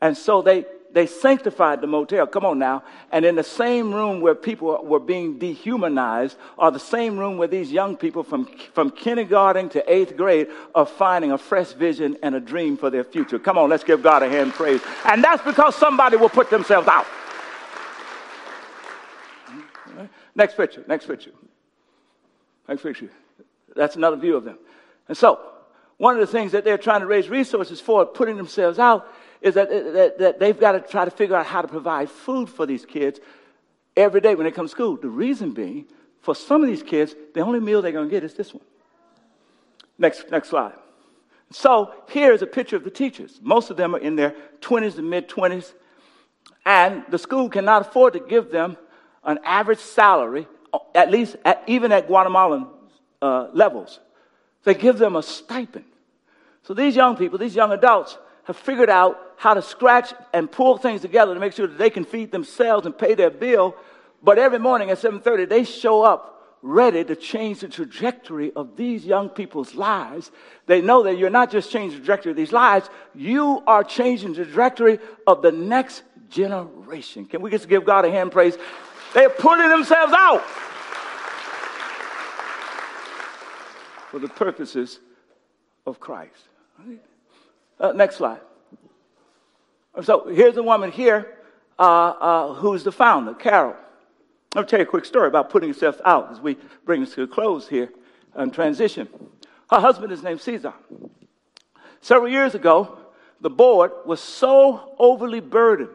And 0.00 0.16
so 0.16 0.42
they 0.42 0.66
they 0.92 1.06
sanctified 1.06 1.80
the 1.80 1.86
motel. 1.86 2.26
Come 2.26 2.44
on 2.44 2.58
now. 2.58 2.82
And 3.12 3.24
in 3.24 3.36
the 3.36 3.44
same 3.44 3.94
room 3.94 4.20
where 4.20 4.34
people 4.34 4.84
were 4.84 5.00
being 5.00 5.38
dehumanized, 5.38 6.36
or 6.56 6.70
the 6.70 6.78
same 6.78 7.16
room 7.16 7.38
where 7.38 7.48
these 7.48 7.70
young 7.70 7.96
people 7.96 8.22
from, 8.22 8.46
from 8.74 8.90
kindergarten 8.90 9.68
to 9.70 9.92
eighth 9.92 10.16
grade 10.16 10.48
are 10.74 10.86
finding 10.86 11.32
a 11.32 11.38
fresh 11.38 11.72
vision 11.72 12.16
and 12.22 12.34
a 12.34 12.40
dream 12.40 12.76
for 12.76 12.90
their 12.90 13.04
future. 13.04 13.38
Come 13.38 13.58
on, 13.58 13.70
let's 13.70 13.84
give 13.84 14.02
God 14.02 14.22
a 14.22 14.28
hand 14.28 14.52
praise. 14.52 14.80
And 15.04 15.22
that's 15.22 15.42
because 15.42 15.74
somebody 15.76 16.16
will 16.16 16.28
put 16.28 16.50
themselves 16.50 16.88
out. 16.88 17.06
Next 20.34 20.56
picture, 20.56 20.84
next 20.86 21.06
picture. 21.06 21.32
Next 22.68 22.82
picture. 22.82 23.10
That's 23.74 23.96
another 23.96 24.16
view 24.16 24.36
of 24.36 24.44
them. 24.44 24.58
And 25.08 25.16
so, 25.16 25.40
one 25.96 26.14
of 26.14 26.20
the 26.20 26.26
things 26.26 26.52
that 26.52 26.64
they're 26.64 26.78
trying 26.78 27.00
to 27.00 27.06
raise 27.06 27.28
resources 27.28 27.80
for, 27.80 28.06
putting 28.06 28.36
themselves 28.36 28.78
out, 28.78 29.06
is 29.42 29.54
that, 29.54 29.68
that, 29.68 30.18
that 30.18 30.38
they've 30.38 30.58
got 30.58 30.72
to 30.72 30.80
try 30.80 31.04
to 31.04 31.10
figure 31.10 31.36
out 31.36 31.46
how 31.46 31.60
to 31.60 31.68
provide 31.68 32.08
food 32.08 32.48
for 32.48 32.64
these 32.64 32.86
kids 32.86 33.20
every 33.96 34.20
day 34.20 34.34
when 34.34 34.44
they 34.44 34.50
come 34.50 34.64
to 34.64 34.70
school. 34.70 34.96
The 34.96 35.08
reason 35.08 35.52
being, 35.52 35.86
for 36.20 36.34
some 36.34 36.62
of 36.62 36.68
these 36.68 36.82
kids, 36.82 37.14
the 37.34 37.40
only 37.40 37.60
meal 37.60 37.82
they're 37.82 37.92
going 37.92 38.08
to 38.08 38.10
get 38.10 38.24
is 38.24 38.34
this 38.34 38.54
one. 38.54 38.62
Next, 39.98 40.30
next 40.30 40.48
slide. 40.48 40.72
So 41.50 41.92
here's 42.08 42.42
a 42.42 42.46
picture 42.46 42.76
of 42.76 42.84
the 42.84 42.90
teachers. 42.90 43.38
Most 43.42 43.70
of 43.70 43.76
them 43.76 43.94
are 43.94 43.98
in 43.98 44.16
their 44.16 44.34
20s 44.60 44.96
and 44.96 45.10
mid 45.10 45.28
20s, 45.28 45.72
and 46.64 47.04
the 47.10 47.18
school 47.18 47.48
cannot 47.48 47.82
afford 47.82 48.14
to 48.14 48.20
give 48.20 48.50
them 48.50 48.76
an 49.24 49.38
average 49.44 49.80
salary, 49.80 50.46
at 50.94 51.10
least 51.10 51.36
at, 51.44 51.62
even 51.66 51.92
at 51.92 52.06
Guatemalan 52.06 52.68
uh, 53.22 53.48
levels. 53.52 54.00
They 54.64 54.74
give 54.74 54.98
them 54.98 55.16
a 55.16 55.22
stipend. 55.22 55.84
So 56.62 56.74
these 56.74 56.94
young 56.94 57.16
people, 57.16 57.38
these 57.38 57.54
young 57.54 57.72
adults, 57.72 58.18
have 58.44 58.56
figured 58.56 58.90
out 58.90 59.18
how 59.36 59.54
to 59.54 59.62
scratch 59.62 60.12
and 60.32 60.50
pull 60.50 60.76
things 60.76 61.00
together 61.00 61.34
to 61.34 61.40
make 61.40 61.52
sure 61.52 61.66
that 61.66 61.78
they 61.78 61.90
can 61.90 62.04
feed 62.04 62.30
themselves 62.30 62.86
and 62.86 62.96
pay 62.96 63.14
their 63.14 63.30
bill. 63.30 63.74
But 64.22 64.38
every 64.38 64.58
morning 64.58 64.90
at 64.90 64.98
7:30, 64.98 65.46
they 65.46 65.64
show 65.64 66.02
up 66.02 66.58
ready 66.62 67.02
to 67.04 67.16
change 67.16 67.60
the 67.60 67.68
trajectory 67.68 68.52
of 68.52 68.76
these 68.76 69.06
young 69.06 69.30
people's 69.30 69.74
lives. 69.74 70.30
They 70.66 70.82
know 70.82 71.02
that 71.04 71.16
you're 71.16 71.30
not 71.30 71.50
just 71.50 71.70
changing 71.70 72.00
the 72.00 72.04
trajectory 72.04 72.32
of 72.32 72.36
these 72.36 72.52
lives, 72.52 72.90
you 73.14 73.62
are 73.66 73.82
changing 73.82 74.34
the 74.34 74.44
trajectory 74.44 74.98
of 75.26 75.40
the 75.40 75.52
next 75.52 76.02
generation. 76.28 77.24
Can 77.24 77.40
we 77.40 77.50
just 77.50 77.68
give 77.68 77.84
God 77.84 78.04
a 78.04 78.10
hand 78.10 78.30
praise? 78.30 78.58
They're 79.14 79.30
putting 79.30 79.68
themselves 79.70 80.12
out 80.12 80.44
for 84.10 84.18
the 84.18 84.28
purposes 84.28 84.98
of 85.86 86.00
Christ. 86.00 86.48
Uh, 87.78 87.92
next 87.92 88.16
slide. 88.16 88.40
So 90.02 90.26
here's 90.28 90.56
a 90.56 90.62
woman 90.62 90.90
here 90.90 91.36
uh, 91.78 91.82
uh, 91.82 92.54
who's 92.54 92.82
the 92.82 92.92
founder, 92.92 93.34
Carol. 93.34 93.76
I'll 94.56 94.64
tell 94.64 94.80
you 94.80 94.84
a 94.84 94.88
quick 94.88 95.04
story 95.04 95.28
about 95.28 95.48
putting 95.48 95.68
yourself 95.68 96.00
out 96.04 96.32
as 96.32 96.40
we 96.40 96.56
bring 96.84 97.02
this 97.02 97.14
to 97.14 97.22
a 97.22 97.26
close 97.26 97.68
here 97.68 97.90
and 98.34 98.52
transition. 98.52 99.08
Her 99.70 99.78
husband 99.78 100.12
is 100.12 100.24
named 100.24 100.40
Caesar. 100.40 100.74
Several 102.00 102.30
years 102.30 102.56
ago, 102.56 102.98
the 103.40 103.50
board 103.50 103.92
was 104.06 104.20
so 104.20 104.94
overly 104.98 105.40
burdened 105.40 105.90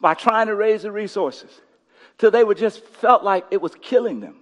by 0.00 0.14
trying 0.14 0.48
to 0.48 0.56
raise 0.56 0.82
the 0.82 0.90
resources 0.90 1.60
till 2.18 2.32
they 2.32 2.42
were 2.42 2.54
just 2.54 2.84
felt 2.84 3.22
like 3.22 3.44
it 3.52 3.62
was 3.62 3.74
killing 3.80 4.18
them. 4.20 4.36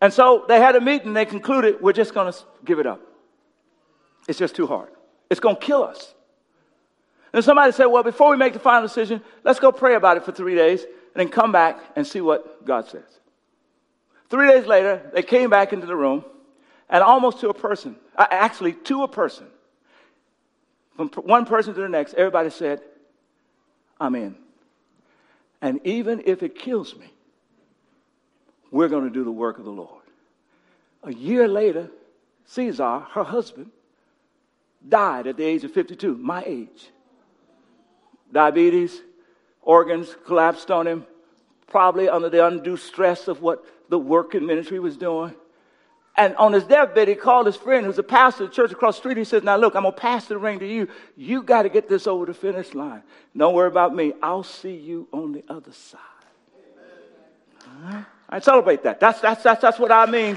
And 0.00 0.12
so 0.12 0.44
they 0.46 0.60
had 0.60 0.76
a 0.76 0.80
meeting. 0.80 1.12
They 1.12 1.24
concluded, 1.24 1.80
we're 1.80 1.92
just 1.92 2.14
going 2.14 2.32
to 2.32 2.38
give 2.64 2.78
it 2.78 2.86
up. 2.86 3.00
It's 4.28 4.38
just 4.38 4.54
too 4.54 4.66
hard. 4.66 4.90
It's 5.30 5.40
going 5.40 5.56
to 5.56 5.60
kill 5.60 5.82
us. 5.82 6.14
And 7.32 7.44
somebody 7.44 7.72
said, 7.72 7.86
well, 7.86 8.02
before 8.02 8.30
we 8.30 8.36
make 8.36 8.52
the 8.52 8.58
final 8.58 8.82
decision, 8.82 9.22
let's 9.44 9.60
go 9.60 9.72
pray 9.72 9.94
about 9.94 10.16
it 10.16 10.24
for 10.24 10.32
three 10.32 10.54
days 10.54 10.82
and 10.82 11.14
then 11.14 11.28
come 11.28 11.52
back 11.52 11.80
and 11.96 12.06
see 12.06 12.20
what 12.20 12.64
God 12.64 12.88
says. 12.88 13.04
Three 14.30 14.48
days 14.48 14.66
later, 14.66 15.10
they 15.14 15.22
came 15.22 15.50
back 15.50 15.72
into 15.72 15.86
the 15.86 15.96
room 15.96 16.24
and 16.88 17.02
almost 17.02 17.40
to 17.40 17.48
a 17.48 17.54
person, 17.54 17.96
actually 18.16 18.72
to 18.72 19.02
a 19.02 19.08
person, 19.08 19.46
from 20.96 21.10
one 21.10 21.44
person 21.44 21.74
to 21.74 21.80
the 21.80 21.88
next, 21.88 22.14
everybody 22.14 22.50
said, 22.50 22.80
I'm 24.00 24.14
in. 24.14 24.36
And 25.60 25.80
even 25.84 26.22
if 26.24 26.42
it 26.42 26.58
kills 26.58 26.96
me, 26.96 27.12
we're 28.70 28.88
going 28.88 29.04
to 29.04 29.10
do 29.10 29.24
the 29.24 29.32
work 29.32 29.58
of 29.58 29.64
the 29.64 29.70
Lord. 29.70 30.02
A 31.02 31.12
year 31.12 31.48
later, 31.48 31.90
Caesar, 32.46 33.00
her 33.12 33.24
husband, 33.24 33.70
died 34.86 35.26
at 35.26 35.36
the 35.36 35.44
age 35.44 35.64
of 35.64 35.72
52, 35.72 36.16
my 36.16 36.42
age. 36.46 36.90
Diabetes, 38.32 39.00
organs 39.62 40.14
collapsed 40.26 40.70
on 40.70 40.86
him, 40.86 41.06
probably 41.66 42.08
under 42.08 42.28
the 42.28 42.46
undue 42.46 42.76
stress 42.76 43.28
of 43.28 43.42
what 43.42 43.64
the 43.88 43.98
work 43.98 44.34
in 44.34 44.46
ministry 44.46 44.78
was 44.78 44.96
doing. 44.96 45.34
And 46.16 46.34
on 46.36 46.52
his 46.52 46.64
deathbed, 46.64 47.06
he 47.06 47.14
called 47.14 47.46
his 47.46 47.54
friend 47.54 47.86
who's 47.86 47.98
a 47.98 48.02
pastor 48.02 48.44
of 48.44 48.50
the 48.50 48.56
church 48.56 48.72
across 48.72 48.96
the 48.96 49.02
street. 49.02 49.16
He 49.16 49.24
says, 49.24 49.44
Now 49.44 49.56
look, 49.56 49.76
I'm 49.76 49.82
going 49.82 49.94
to 49.94 50.00
pass 50.00 50.26
the 50.26 50.36
ring 50.36 50.58
to 50.58 50.66
you. 50.66 50.88
You 51.16 51.42
got 51.42 51.62
to 51.62 51.68
get 51.68 51.88
this 51.88 52.08
over 52.08 52.26
the 52.26 52.34
finish 52.34 52.74
line. 52.74 53.04
Don't 53.36 53.54
worry 53.54 53.68
about 53.68 53.94
me. 53.94 54.12
I'll 54.20 54.42
see 54.42 54.74
you 54.74 55.06
on 55.12 55.32
the 55.32 55.44
other 55.48 55.72
side. 55.72 56.00
I 58.28 58.40
celebrate 58.40 58.82
that. 58.82 59.00
That's, 59.00 59.20
that's, 59.20 59.42
that's, 59.42 59.62
that's 59.62 59.78
what 59.78 59.90
I 59.90 60.06
mean. 60.06 60.36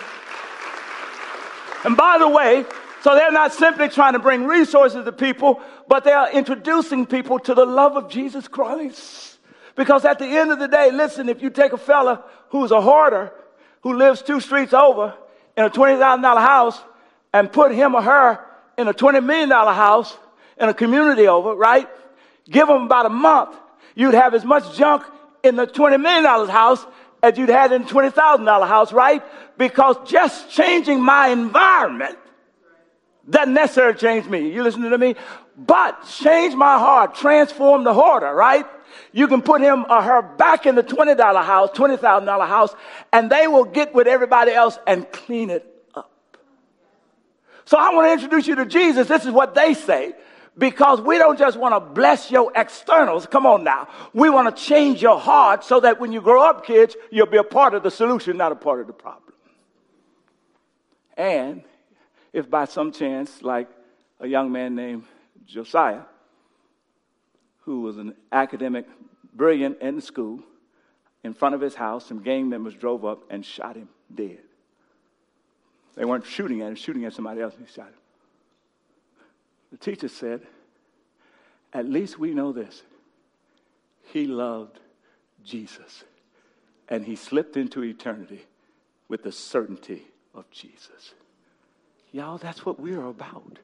And 1.83 1.97
by 1.97 2.17
the 2.19 2.27
way, 2.27 2.65
so 3.01 3.15
they're 3.15 3.31
not 3.31 3.53
simply 3.53 3.89
trying 3.89 4.13
to 4.13 4.19
bring 4.19 4.45
resources 4.45 5.03
to 5.03 5.11
people, 5.11 5.59
but 5.87 6.03
they 6.03 6.11
are 6.11 6.31
introducing 6.31 7.05
people 7.05 7.39
to 7.39 7.53
the 7.53 7.65
love 7.65 7.97
of 7.97 8.09
Jesus 8.09 8.47
Christ. 8.47 9.39
Because 9.75 10.05
at 10.05 10.19
the 10.19 10.27
end 10.27 10.51
of 10.51 10.59
the 10.59 10.67
day, 10.67 10.91
listen, 10.91 11.27
if 11.27 11.41
you 11.41 11.49
take 11.49 11.73
a 11.73 11.77
fella 11.77 12.23
who's 12.49 12.71
a 12.71 12.81
hoarder, 12.81 13.33
who 13.81 13.93
lives 13.93 14.21
two 14.21 14.39
streets 14.39 14.73
over 14.73 15.15
in 15.57 15.65
a 15.65 15.69
$20,000 15.69 16.21
house, 16.37 16.79
and 17.33 17.51
put 17.51 17.73
him 17.73 17.95
or 17.95 18.01
her 18.01 18.39
in 18.77 18.87
a 18.87 18.93
$20 18.93 19.23
million 19.25 19.49
house 19.49 20.17
in 20.59 20.69
a 20.69 20.73
community 20.73 21.27
over, 21.27 21.55
right? 21.55 21.87
Give 22.49 22.67
them 22.67 22.83
about 22.83 23.05
a 23.05 23.09
month, 23.09 23.57
you'd 23.95 24.13
have 24.13 24.33
as 24.33 24.45
much 24.45 24.77
junk 24.77 25.03
in 25.43 25.55
the 25.55 25.65
$20 25.65 25.99
million 26.01 26.49
house 26.49 26.85
as 27.23 27.37
you'd 27.37 27.49
had 27.49 27.71
in 27.71 27.83
a 27.83 27.85
$20,000 27.85 28.67
house, 28.67 28.91
right? 28.93 29.23
Because 29.57 29.95
just 30.05 30.49
changing 30.49 31.01
my 31.01 31.27
environment 31.29 32.17
doesn't 33.29 33.53
necessarily 33.53 33.97
change 33.97 34.25
me. 34.25 34.51
You 34.51 34.63
listening 34.63 34.89
to 34.91 34.97
me? 34.97 35.15
But 35.55 36.07
change 36.07 36.55
my 36.55 36.79
heart, 36.79 37.15
transform 37.15 37.83
the 37.83 37.93
hoarder, 37.93 38.33
right? 38.33 38.65
You 39.11 39.27
can 39.27 39.41
put 39.41 39.61
him 39.61 39.85
or 39.89 40.01
her 40.01 40.21
back 40.21 40.65
in 40.65 40.75
the 40.75 40.83
$20 40.83 41.17
house, 41.43 41.69
$20,000 41.71 42.47
house, 42.47 42.73
and 43.13 43.29
they 43.29 43.47
will 43.47 43.65
get 43.65 43.93
with 43.93 44.07
everybody 44.07 44.51
else 44.51 44.77
and 44.87 45.09
clean 45.11 45.49
it 45.49 45.65
up. 45.93 46.11
So 47.65 47.77
I 47.77 47.93
want 47.93 48.07
to 48.07 48.13
introduce 48.13 48.47
you 48.47 48.55
to 48.55 48.65
Jesus. 48.65 49.07
This 49.07 49.25
is 49.25 49.31
what 49.31 49.53
they 49.53 49.73
say. 49.73 50.13
Because 50.61 51.01
we 51.01 51.17
don't 51.17 51.39
just 51.39 51.57
want 51.57 51.73
to 51.73 51.79
bless 51.79 52.29
your 52.29 52.51
externals. 52.55 53.25
Come 53.25 53.47
on 53.47 53.63
now. 53.63 53.87
We 54.13 54.29
want 54.29 54.55
to 54.55 54.63
change 54.63 55.01
your 55.01 55.19
heart 55.19 55.63
so 55.63 55.79
that 55.79 55.99
when 55.99 56.11
you 56.11 56.21
grow 56.21 56.47
up, 56.47 56.67
kids, 56.67 56.95
you'll 57.09 57.25
be 57.25 57.37
a 57.37 57.43
part 57.43 57.73
of 57.73 57.81
the 57.81 57.89
solution, 57.89 58.37
not 58.37 58.51
a 58.51 58.55
part 58.55 58.79
of 58.79 58.85
the 58.85 58.93
problem. 58.93 59.33
And 61.17 61.63
if 62.31 62.47
by 62.47 62.65
some 62.65 62.91
chance, 62.91 63.41
like 63.41 63.69
a 64.19 64.27
young 64.27 64.51
man 64.51 64.75
named 64.75 65.05
Josiah, 65.47 66.03
who 67.61 67.81
was 67.81 67.97
an 67.97 68.13
academic, 68.31 68.85
brilliant 69.33 69.81
in 69.81 69.99
school, 69.99 70.43
in 71.23 71.33
front 71.33 71.55
of 71.55 71.61
his 71.61 71.73
house, 71.73 72.05
some 72.05 72.21
gang 72.21 72.49
members 72.49 72.75
drove 72.75 73.03
up 73.03 73.23
and 73.31 73.43
shot 73.43 73.75
him 73.75 73.89
dead. 74.13 74.41
They 75.95 76.05
weren't 76.05 76.27
shooting 76.27 76.61
at 76.61 76.67
him, 76.67 76.75
shooting 76.75 77.05
at 77.05 77.13
somebody 77.13 77.41
else, 77.41 77.55
and 77.55 77.65
he 77.65 77.73
shot 77.73 77.87
him. 77.87 78.00
The 79.71 79.77
teacher 79.77 80.07
said, 80.07 80.41
At 81.73 81.87
least 81.87 82.19
we 82.19 82.33
know 82.33 82.51
this. 82.51 82.83
He 84.11 84.27
loved 84.27 84.79
Jesus, 85.43 86.03
and 86.89 87.05
he 87.05 87.15
slipped 87.15 87.55
into 87.57 87.83
eternity 87.83 88.45
with 89.07 89.23
the 89.23 89.31
certainty 89.31 90.03
of 90.35 90.49
Jesus. 90.51 91.13
Y'all, 92.11 92.37
that's 92.37 92.65
what 92.65 92.79
we're 92.79 93.05
about. 93.05 93.59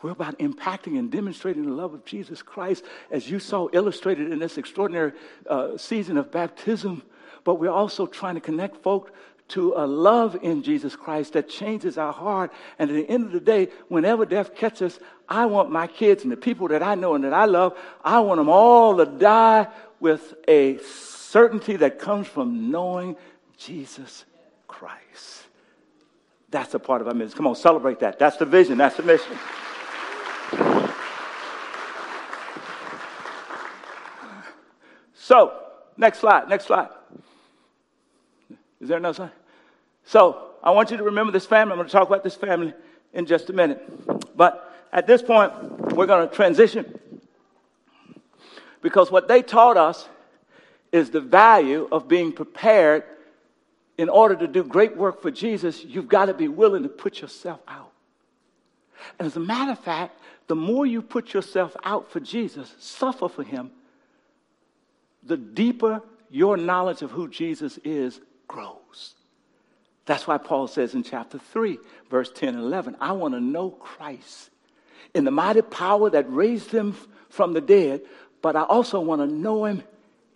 We're 0.00 0.10
about 0.10 0.38
impacting 0.38 0.98
and 0.98 1.10
demonstrating 1.10 1.64
the 1.64 1.72
love 1.72 1.94
of 1.94 2.04
Jesus 2.04 2.42
Christ, 2.42 2.84
as 3.10 3.30
you 3.30 3.38
saw 3.38 3.68
illustrated 3.72 4.32
in 4.32 4.38
this 4.40 4.58
extraordinary 4.58 5.12
uh, 5.48 5.76
season 5.76 6.16
of 6.18 6.30
baptism. 6.32 7.02
But 7.44 7.56
we're 7.56 7.70
also 7.70 8.06
trying 8.06 8.34
to 8.34 8.40
connect 8.40 8.82
folk 8.82 9.12
to 9.48 9.74
a 9.76 9.86
love 9.86 10.38
in 10.42 10.62
Jesus 10.62 10.96
Christ 10.96 11.34
that 11.34 11.48
changes 11.48 11.98
our 11.98 12.12
heart. 12.12 12.52
And 12.78 12.90
at 12.90 12.94
the 12.94 13.08
end 13.08 13.26
of 13.26 13.32
the 13.32 13.40
day, 13.40 13.68
whenever 13.88 14.24
death 14.24 14.54
catches 14.54 14.94
us, 14.94 15.02
I 15.28 15.46
want 15.46 15.70
my 15.70 15.86
kids 15.86 16.22
and 16.22 16.32
the 16.32 16.36
people 16.36 16.68
that 16.68 16.82
I 16.82 16.94
know 16.94 17.14
and 17.14 17.24
that 17.24 17.32
I 17.32 17.44
love, 17.44 17.76
I 18.04 18.20
want 18.20 18.38
them 18.38 18.48
all 18.48 18.96
to 18.96 19.06
die 19.06 19.68
with 20.00 20.34
a 20.48 20.78
certainty 20.78 21.76
that 21.76 21.98
comes 21.98 22.26
from 22.26 22.70
knowing 22.70 23.16
Jesus 23.56 24.24
Christ. 24.68 25.44
That's 26.50 26.74
a 26.74 26.78
part 26.78 27.00
of 27.00 27.08
our 27.08 27.14
mission. 27.14 27.36
Come 27.36 27.46
on, 27.46 27.54
celebrate 27.54 28.00
that. 28.00 28.18
That's 28.18 28.36
the 28.36 28.44
vision, 28.44 28.78
that's 28.78 28.96
the 28.96 29.02
mission. 29.02 29.38
So, 35.14 35.56
next 35.96 36.18
slide, 36.18 36.48
next 36.48 36.66
slide. 36.66 36.88
Is 38.82 38.88
there 38.88 38.98
another 38.98 39.14
slide? 39.14 39.30
So, 40.04 40.50
I 40.62 40.72
want 40.72 40.90
you 40.90 40.96
to 40.96 41.04
remember 41.04 41.32
this 41.32 41.46
family. 41.46 41.72
I'm 41.72 41.78
going 41.78 41.88
to 41.88 41.92
talk 41.92 42.08
about 42.08 42.24
this 42.24 42.34
family 42.34 42.74
in 43.12 43.26
just 43.26 43.48
a 43.48 43.52
minute. 43.52 44.36
But 44.36 44.72
at 44.92 45.06
this 45.06 45.22
point, 45.22 45.52
we're 45.94 46.06
going 46.06 46.28
to 46.28 46.34
transition. 46.34 46.98
Because 48.80 49.10
what 49.10 49.28
they 49.28 49.42
taught 49.42 49.76
us 49.76 50.08
is 50.90 51.10
the 51.10 51.20
value 51.20 51.88
of 51.90 52.08
being 52.08 52.32
prepared 52.32 53.04
in 53.98 54.08
order 54.08 54.34
to 54.34 54.48
do 54.48 54.64
great 54.64 54.96
work 54.96 55.22
for 55.22 55.30
Jesus, 55.30 55.84
you've 55.84 56.08
got 56.08 56.26
to 56.26 56.34
be 56.34 56.48
willing 56.48 56.82
to 56.82 56.88
put 56.88 57.20
yourself 57.20 57.60
out. 57.68 57.92
And 59.18 59.26
as 59.26 59.36
a 59.36 59.40
matter 59.40 59.72
of 59.72 59.78
fact, 59.78 60.18
the 60.48 60.56
more 60.56 60.86
you 60.86 61.02
put 61.02 61.32
yourself 61.32 61.76
out 61.84 62.10
for 62.10 62.18
Jesus, 62.18 62.74
suffer 62.78 63.28
for 63.28 63.42
him, 63.42 63.70
the 65.22 65.36
deeper 65.36 66.02
your 66.30 66.56
knowledge 66.56 67.02
of 67.02 67.10
who 67.10 67.28
Jesus 67.28 67.78
is 67.84 68.20
grows. 68.52 69.14
That's 70.04 70.26
why 70.26 70.38
Paul 70.38 70.68
says 70.68 70.94
in 70.94 71.02
chapter 71.02 71.38
3, 71.38 71.78
verse 72.10 72.30
10 72.34 72.50
and 72.50 72.58
11, 72.58 72.96
I 73.00 73.12
want 73.12 73.34
to 73.34 73.40
know 73.40 73.70
Christ 73.70 74.50
in 75.14 75.24
the 75.24 75.30
mighty 75.30 75.62
power 75.62 76.10
that 76.10 76.32
raised 76.32 76.70
him 76.70 76.96
from 77.28 77.52
the 77.52 77.60
dead, 77.60 78.02
but 78.40 78.56
I 78.56 78.62
also 78.62 79.00
want 79.00 79.20
to 79.20 79.26
know 79.26 79.64
him 79.64 79.82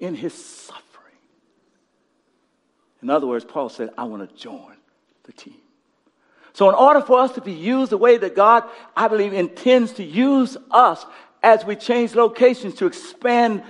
in 0.00 0.14
his 0.14 0.32
suffering. 0.32 0.84
In 3.02 3.10
other 3.10 3.26
words, 3.26 3.44
Paul 3.44 3.68
said, 3.68 3.90
I 3.98 4.04
want 4.04 4.28
to 4.28 4.36
join 4.36 4.76
the 5.24 5.32
team. 5.32 5.56
So, 6.52 6.70
in 6.70 6.74
order 6.74 7.02
for 7.02 7.18
us 7.18 7.32
to 7.32 7.42
be 7.42 7.52
used 7.52 7.92
the 7.92 7.98
way 7.98 8.16
that 8.16 8.34
God, 8.34 8.64
I 8.96 9.08
believe, 9.08 9.34
intends 9.34 9.92
to 9.94 10.04
use 10.04 10.56
us 10.70 11.04
as 11.42 11.66
we 11.66 11.76
change 11.76 12.14
locations 12.14 12.76
to 12.76 12.86
expand 12.86 13.62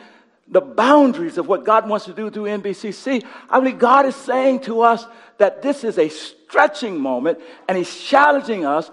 the 0.48 0.61
boundaries 0.61 1.38
of 1.38 1.48
what 1.48 1.64
God 1.64 1.88
wants 1.88 2.04
to 2.06 2.12
do 2.12 2.30
through 2.30 2.44
NBCC, 2.44 3.24
I 3.50 3.59
believe 3.59 3.78
God 3.78 4.06
is 4.06 4.14
saying 4.14 4.61
to 4.61 4.82
us 4.82 5.04
that 5.38 5.62
this 5.62 5.85
is 5.85 5.98
a 5.98 6.09
stretching 6.09 6.98
moment 6.98 7.40
and 7.68 7.76
He's 7.76 7.94
challenging 7.94 8.64
us 8.64 8.90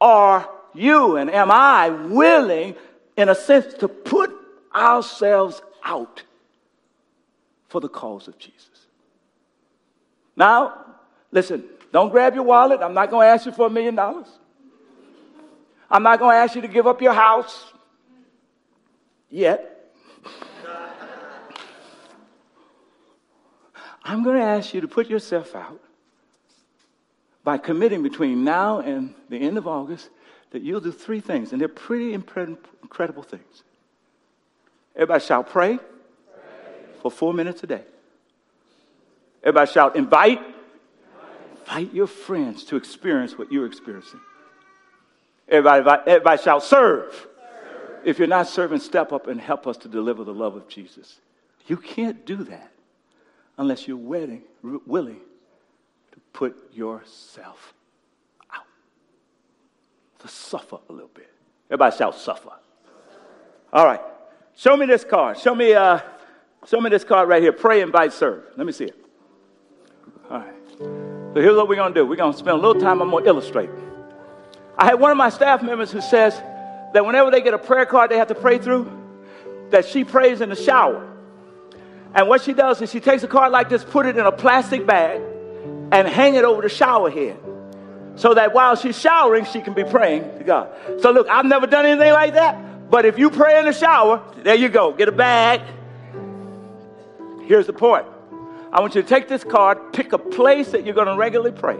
are 0.00 0.48
you 0.74 1.16
and 1.16 1.30
am 1.30 1.50
I 1.50 1.90
willing, 1.90 2.74
in 3.16 3.28
a 3.28 3.34
sense, 3.34 3.74
to 3.74 3.88
put 3.88 4.30
ourselves 4.74 5.60
out 5.84 6.22
for 7.68 7.80
the 7.80 7.88
cause 7.88 8.28
of 8.28 8.38
Jesus? 8.38 8.68
Now, 10.36 10.84
listen, 11.32 11.64
don't 11.92 12.10
grab 12.10 12.34
your 12.34 12.44
wallet. 12.44 12.80
I'm 12.80 12.94
not 12.94 13.10
going 13.10 13.26
to 13.26 13.30
ask 13.30 13.46
you 13.46 13.52
for 13.52 13.66
a 13.66 13.70
million 13.70 13.94
dollars. 13.94 14.28
I'm 15.90 16.02
not 16.02 16.18
going 16.18 16.34
to 16.34 16.38
ask 16.38 16.54
you 16.54 16.62
to 16.62 16.68
give 16.68 16.86
up 16.86 17.00
your 17.00 17.14
house 17.14 17.72
yet. 19.30 19.77
I'm 24.08 24.22
going 24.22 24.38
to 24.38 24.42
ask 24.42 24.72
you 24.72 24.80
to 24.80 24.88
put 24.88 25.10
yourself 25.10 25.54
out 25.54 25.82
by 27.44 27.58
committing 27.58 28.02
between 28.02 28.42
now 28.42 28.78
and 28.78 29.14
the 29.28 29.36
end 29.36 29.58
of 29.58 29.68
August 29.68 30.08
that 30.50 30.62
you'll 30.62 30.80
do 30.80 30.92
three 30.92 31.20
things, 31.20 31.52
and 31.52 31.60
they're 31.60 31.68
pretty 31.68 32.14
incredible 32.14 33.22
things. 33.22 33.64
Everybody 34.96 35.22
shout, 35.22 35.50
pray, 35.50 35.76
pray. 35.76 35.84
for 37.02 37.10
four 37.10 37.34
minutes 37.34 37.62
a 37.64 37.66
day. 37.66 37.82
Everybody 39.42 39.70
shout, 39.70 39.94
invite. 39.94 40.40
Invite 41.66 41.92
your 41.92 42.06
friends 42.06 42.64
to 42.64 42.76
experience 42.76 43.36
what 43.36 43.52
you're 43.52 43.66
experiencing. 43.66 44.20
Everybody, 45.46 46.10
everybody 46.10 46.42
shout, 46.42 46.62
serve. 46.62 47.12
serve. 47.12 47.28
If 48.06 48.18
you're 48.18 48.26
not 48.26 48.48
serving, 48.48 48.80
step 48.80 49.12
up 49.12 49.26
and 49.26 49.38
help 49.38 49.66
us 49.66 49.76
to 49.78 49.88
deliver 49.88 50.24
the 50.24 50.32
love 50.32 50.56
of 50.56 50.66
Jesus. 50.66 51.18
You 51.66 51.76
can't 51.76 52.24
do 52.24 52.36
that 52.44 52.72
unless 53.58 53.86
you're 53.86 53.96
willing, 53.96 54.42
willing 54.62 55.20
to 56.12 56.20
put 56.32 56.72
yourself 56.72 57.74
out. 58.54 58.64
To 60.20 60.28
suffer 60.28 60.78
a 60.88 60.92
little 60.92 61.10
bit. 61.12 61.30
Everybody 61.70 61.96
shout, 61.96 62.14
suffer. 62.14 62.50
All 63.72 63.84
right. 63.84 64.00
Show 64.56 64.76
me 64.76 64.86
this 64.86 65.04
card. 65.04 65.38
Show 65.38 65.54
me, 65.54 65.74
uh, 65.74 66.00
show 66.66 66.80
me 66.80 66.88
this 66.88 67.04
card 67.04 67.28
right 67.28 67.42
here. 67.42 67.52
Pray, 67.52 67.82
invite, 67.82 68.12
serve. 68.12 68.44
Let 68.56 68.66
me 68.66 68.72
see 68.72 68.86
it. 68.86 68.96
All 70.30 70.38
right. 70.38 70.54
So 70.78 71.34
here's 71.34 71.56
what 71.56 71.68
we're 71.68 71.76
going 71.76 71.92
to 71.92 72.00
do. 72.00 72.06
We're 72.06 72.16
going 72.16 72.32
to 72.32 72.38
spend 72.38 72.56
a 72.56 72.60
little 72.60 72.80
time. 72.80 73.02
I'm 73.02 73.10
going 73.10 73.24
to 73.24 73.30
illustrate. 73.30 73.70
I 74.76 74.86
had 74.86 74.94
one 74.94 75.10
of 75.10 75.16
my 75.16 75.28
staff 75.28 75.62
members 75.62 75.90
who 75.90 76.00
says 76.00 76.34
that 76.94 77.04
whenever 77.04 77.30
they 77.30 77.42
get 77.42 77.52
a 77.52 77.58
prayer 77.58 77.84
card 77.84 78.10
they 78.10 78.16
have 78.16 78.28
to 78.28 78.34
pray 78.34 78.58
through, 78.58 78.90
that 79.70 79.86
she 79.86 80.04
prays 80.04 80.40
in 80.40 80.48
the 80.48 80.56
shower. 80.56 81.07
And 82.14 82.28
what 82.28 82.42
she 82.42 82.52
does 82.52 82.80
is 82.80 82.90
she 82.90 83.00
takes 83.00 83.22
a 83.22 83.28
card 83.28 83.52
like 83.52 83.68
this, 83.68 83.84
put 83.84 84.06
it 84.06 84.16
in 84.16 84.24
a 84.24 84.32
plastic 84.32 84.86
bag, 84.86 85.20
and 85.92 86.08
hang 86.08 86.34
it 86.34 86.44
over 86.44 86.62
the 86.62 86.68
shower 86.68 87.10
head. 87.10 87.38
So 88.16 88.34
that 88.34 88.52
while 88.52 88.74
she's 88.74 88.98
showering, 88.98 89.44
she 89.44 89.60
can 89.60 89.74
be 89.74 89.84
praying 89.84 90.38
to 90.38 90.44
God. 90.44 90.70
So 91.00 91.12
look, 91.12 91.28
I've 91.28 91.44
never 91.44 91.66
done 91.66 91.86
anything 91.86 92.12
like 92.12 92.34
that. 92.34 92.90
But 92.90 93.04
if 93.04 93.18
you 93.18 93.30
pray 93.30 93.58
in 93.58 93.66
the 93.66 93.72
shower, 93.72 94.22
there 94.42 94.54
you 94.54 94.68
go. 94.68 94.92
Get 94.92 95.08
a 95.08 95.12
bag. 95.12 95.60
Here's 97.44 97.66
the 97.66 97.72
point. 97.72 98.06
I 98.72 98.80
want 98.80 98.94
you 98.94 99.02
to 99.02 99.08
take 99.08 99.28
this 99.28 99.44
card, 99.44 99.92
pick 99.92 100.12
a 100.12 100.18
place 100.18 100.72
that 100.72 100.84
you're 100.84 100.94
going 100.94 101.06
to 101.06 101.16
regularly 101.16 101.52
pray. 101.52 101.78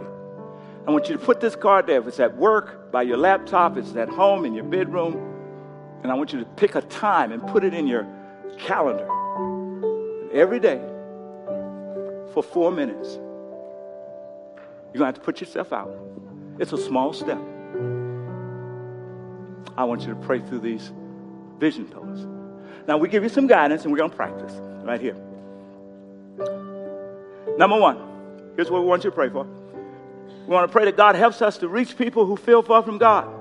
I 0.87 0.91
want 0.91 1.09
you 1.09 1.17
to 1.17 1.23
put 1.23 1.39
this 1.39 1.55
card 1.55 1.87
there. 1.87 1.99
If 1.99 2.07
it's 2.07 2.19
at 2.19 2.35
work, 2.37 2.91
by 2.91 3.03
your 3.03 3.17
laptop, 3.17 3.77
it's 3.77 3.95
at 3.95 4.09
home, 4.09 4.45
in 4.45 4.53
your 4.53 4.63
bedroom. 4.63 5.13
And 6.01 6.11
I 6.11 6.15
want 6.15 6.33
you 6.33 6.39
to 6.39 6.45
pick 6.45 6.75
a 6.75 6.81
time 6.81 7.31
and 7.31 7.45
put 7.47 7.63
it 7.63 7.73
in 7.73 7.85
your 7.85 8.07
calendar 8.57 9.07
every 10.33 10.59
day 10.59 10.79
for 12.33 12.43
four 12.43 12.71
minutes. 12.71 13.15
You're 14.93 14.99
going 14.99 14.99
to 14.99 15.05
have 15.05 15.15
to 15.15 15.21
put 15.21 15.39
yourself 15.41 15.71
out. 15.73 15.91
It's 16.59 16.73
a 16.73 16.77
small 16.77 17.13
step. 17.13 17.39
I 19.77 19.83
want 19.83 20.01
you 20.01 20.07
to 20.07 20.15
pray 20.15 20.39
through 20.41 20.59
these 20.59 20.91
vision 21.57 21.85
pillars. 21.87 22.25
Now, 22.87 22.97
we 22.97 23.07
give 23.07 23.23
you 23.23 23.29
some 23.29 23.47
guidance 23.47 23.83
and 23.83 23.91
we're 23.91 23.99
going 23.99 24.11
to 24.11 24.15
practice 24.15 24.53
right 24.83 24.99
here. 24.99 25.15
Number 27.57 27.79
one, 27.79 27.97
here's 28.55 28.69
what 28.71 28.81
we 28.81 28.87
want 28.87 29.03
you 29.03 29.09
to 29.09 29.15
pray 29.15 29.29
for. 29.29 29.45
We 29.45 30.53
want 30.53 30.67
to 30.67 30.71
pray 30.71 30.85
that 30.85 30.97
God 30.97 31.15
helps 31.15 31.41
us 31.41 31.57
to 31.59 31.67
reach 31.67 31.97
people 31.97 32.25
who 32.25 32.35
feel 32.35 32.63
far 32.63 32.81
from 32.81 32.97
God. 32.97 33.38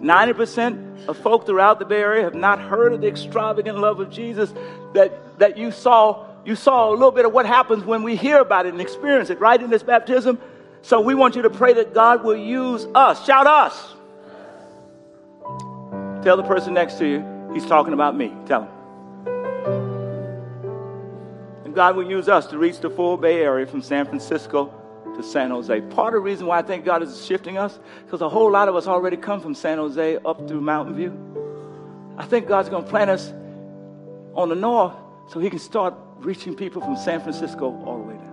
90% 0.00 1.08
of 1.08 1.16
folk 1.18 1.46
throughout 1.46 1.78
the 1.78 1.84
Bay 1.84 2.00
Area 2.00 2.22
have 2.22 2.34
not 2.34 2.60
heard 2.60 2.92
of 2.92 3.00
the 3.00 3.08
extravagant 3.08 3.78
love 3.78 4.00
of 4.00 4.10
Jesus 4.10 4.52
that, 4.94 5.38
that 5.38 5.58
you 5.58 5.70
saw. 5.70 6.26
You 6.44 6.54
saw 6.54 6.88
a 6.88 6.92
little 6.92 7.10
bit 7.10 7.26
of 7.26 7.32
what 7.32 7.44
happens 7.44 7.84
when 7.84 8.02
we 8.02 8.16
hear 8.16 8.38
about 8.38 8.64
it 8.64 8.72
and 8.72 8.80
experience 8.80 9.28
it, 9.28 9.38
right, 9.38 9.60
in 9.60 9.68
this 9.68 9.82
baptism. 9.82 10.38
So 10.80 11.00
we 11.00 11.14
want 11.14 11.36
you 11.36 11.42
to 11.42 11.50
pray 11.50 11.74
that 11.74 11.92
God 11.92 12.24
will 12.24 12.36
use 12.36 12.86
us. 12.94 13.26
Shout 13.26 13.46
us. 13.46 13.94
Tell 16.22 16.36
the 16.36 16.44
person 16.44 16.72
next 16.74 16.94
to 16.98 17.06
you, 17.06 17.50
he's 17.52 17.66
talking 17.66 17.92
about 17.92 18.16
me. 18.16 18.34
Tell 18.46 18.62
him. 18.62 18.70
And 21.64 21.74
God 21.74 21.96
will 21.96 22.08
use 22.08 22.28
us 22.28 22.46
to 22.46 22.56
reach 22.56 22.80
the 22.80 22.88
full 22.88 23.16
Bay 23.16 23.42
Area 23.42 23.66
from 23.66 23.82
San 23.82 24.06
Francisco 24.06 24.72
to 25.18 25.24
San 25.24 25.50
Jose. 25.50 25.80
Part 25.82 26.14
of 26.14 26.20
the 26.20 26.24
reason 26.24 26.46
why 26.46 26.58
I 26.58 26.62
think 26.62 26.84
God 26.84 27.02
is 27.02 27.26
shifting 27.26 27.58
us, 27.58 27.78
because 28.04 28.22
a 28.22 28.28
whole 28.28 28.50
lot 28.50 28.68
of 28.68 28.76
us 28.76 28.86
already 28.86 29.16
come 29.16 29.40
from 29.40 29.54
San 29.54 29.78
Jose 29.78 30.16
up 30.24 30.48
through 30.48 30.60
Mountain 30.60 30.94
View. 30.94 31.12
I 32.16 32.24
think 32.24 32.48
God's 32.48 32.68
going 32.68 32.84
to 32.84 32.90
plant 32.90 33.10
us 33.10 33.32
on 34.34 34.48
the 34.48 34.54
north 34.54 34.94
so 35.28 35.40
he 35.40 35.50
can 35.50 35.58
start 35.58 35.94
reaching 36.18 36.54
people 36.54 36.80
from 36.80 36.96
San 36.96 37.20
Francisco 37.20 37.66
all 37.84 37.98
the 37.98 38.04
way 38.04 38.14
down. 38.14 38.28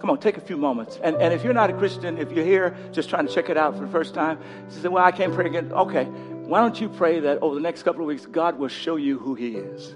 Come 0.00 0.10
on, 0.10 0.18
take 0.18 0.36
a 0.36 0.40
few 0.40 0.56
moments. 0.56 0.98
And, 1.02 1.16
and 1.16 1.34
if 1.34 1.42
you're 1.42 1.52
not 1.52 1.70
a 1.70 1.72
Christian, 1.72 2.18
if 2.18 2.30
you're 2.30 2.44
here 2.44 2.76
just 2.92 3.10
trying 3.10 3.26
to 3.26 3.34
check 3.34 3.50
it 3.50 3.56
out 3.56 3.74
for 3.74 3.80
the 3.80 3.90
first 3.90 4.14
time, 4.14 4.38
you 4.70 4.80
say, 4.80 4.88
Well, 4.88 5.04
I 5.04 5.10
can't 5.10 5.34
pray 5.34 5.46
again. 5.46 5.72
Okay, 5.72 6.04
why 6.04 6.60
don't 6.60 6.80
you 6.80 6.88
pray 6.88 7.18
that 7.20 7.42
over 7.42 7.56
the 7.56 7.60
next 7.60 7.82
couple 7.82 8.02
of 8.02 8.06
weeks, 8.06 8.24
God 8.24 8.58
will 8.58 8.68
show 8.68 8.94
you 8.94 9.18
who 9.18 9.34
he 9.34 9.56
is? 9.56 9.94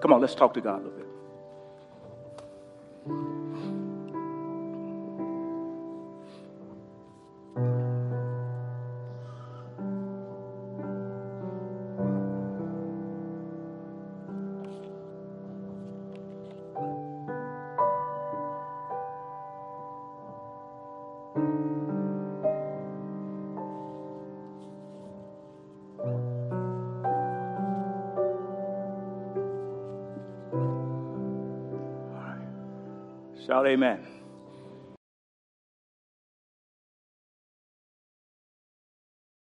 Come 0.00 0.12
on, 0.12 0.20
let's 0.20 0.34
talk 0.34 0.54
to 0.54 0.60
God 0.60 0.80
a 0.80 0.84
little 0.84 0.98
bit. 0.98 1.03
Shout 33.46 33.66
amen. 33.66 34.13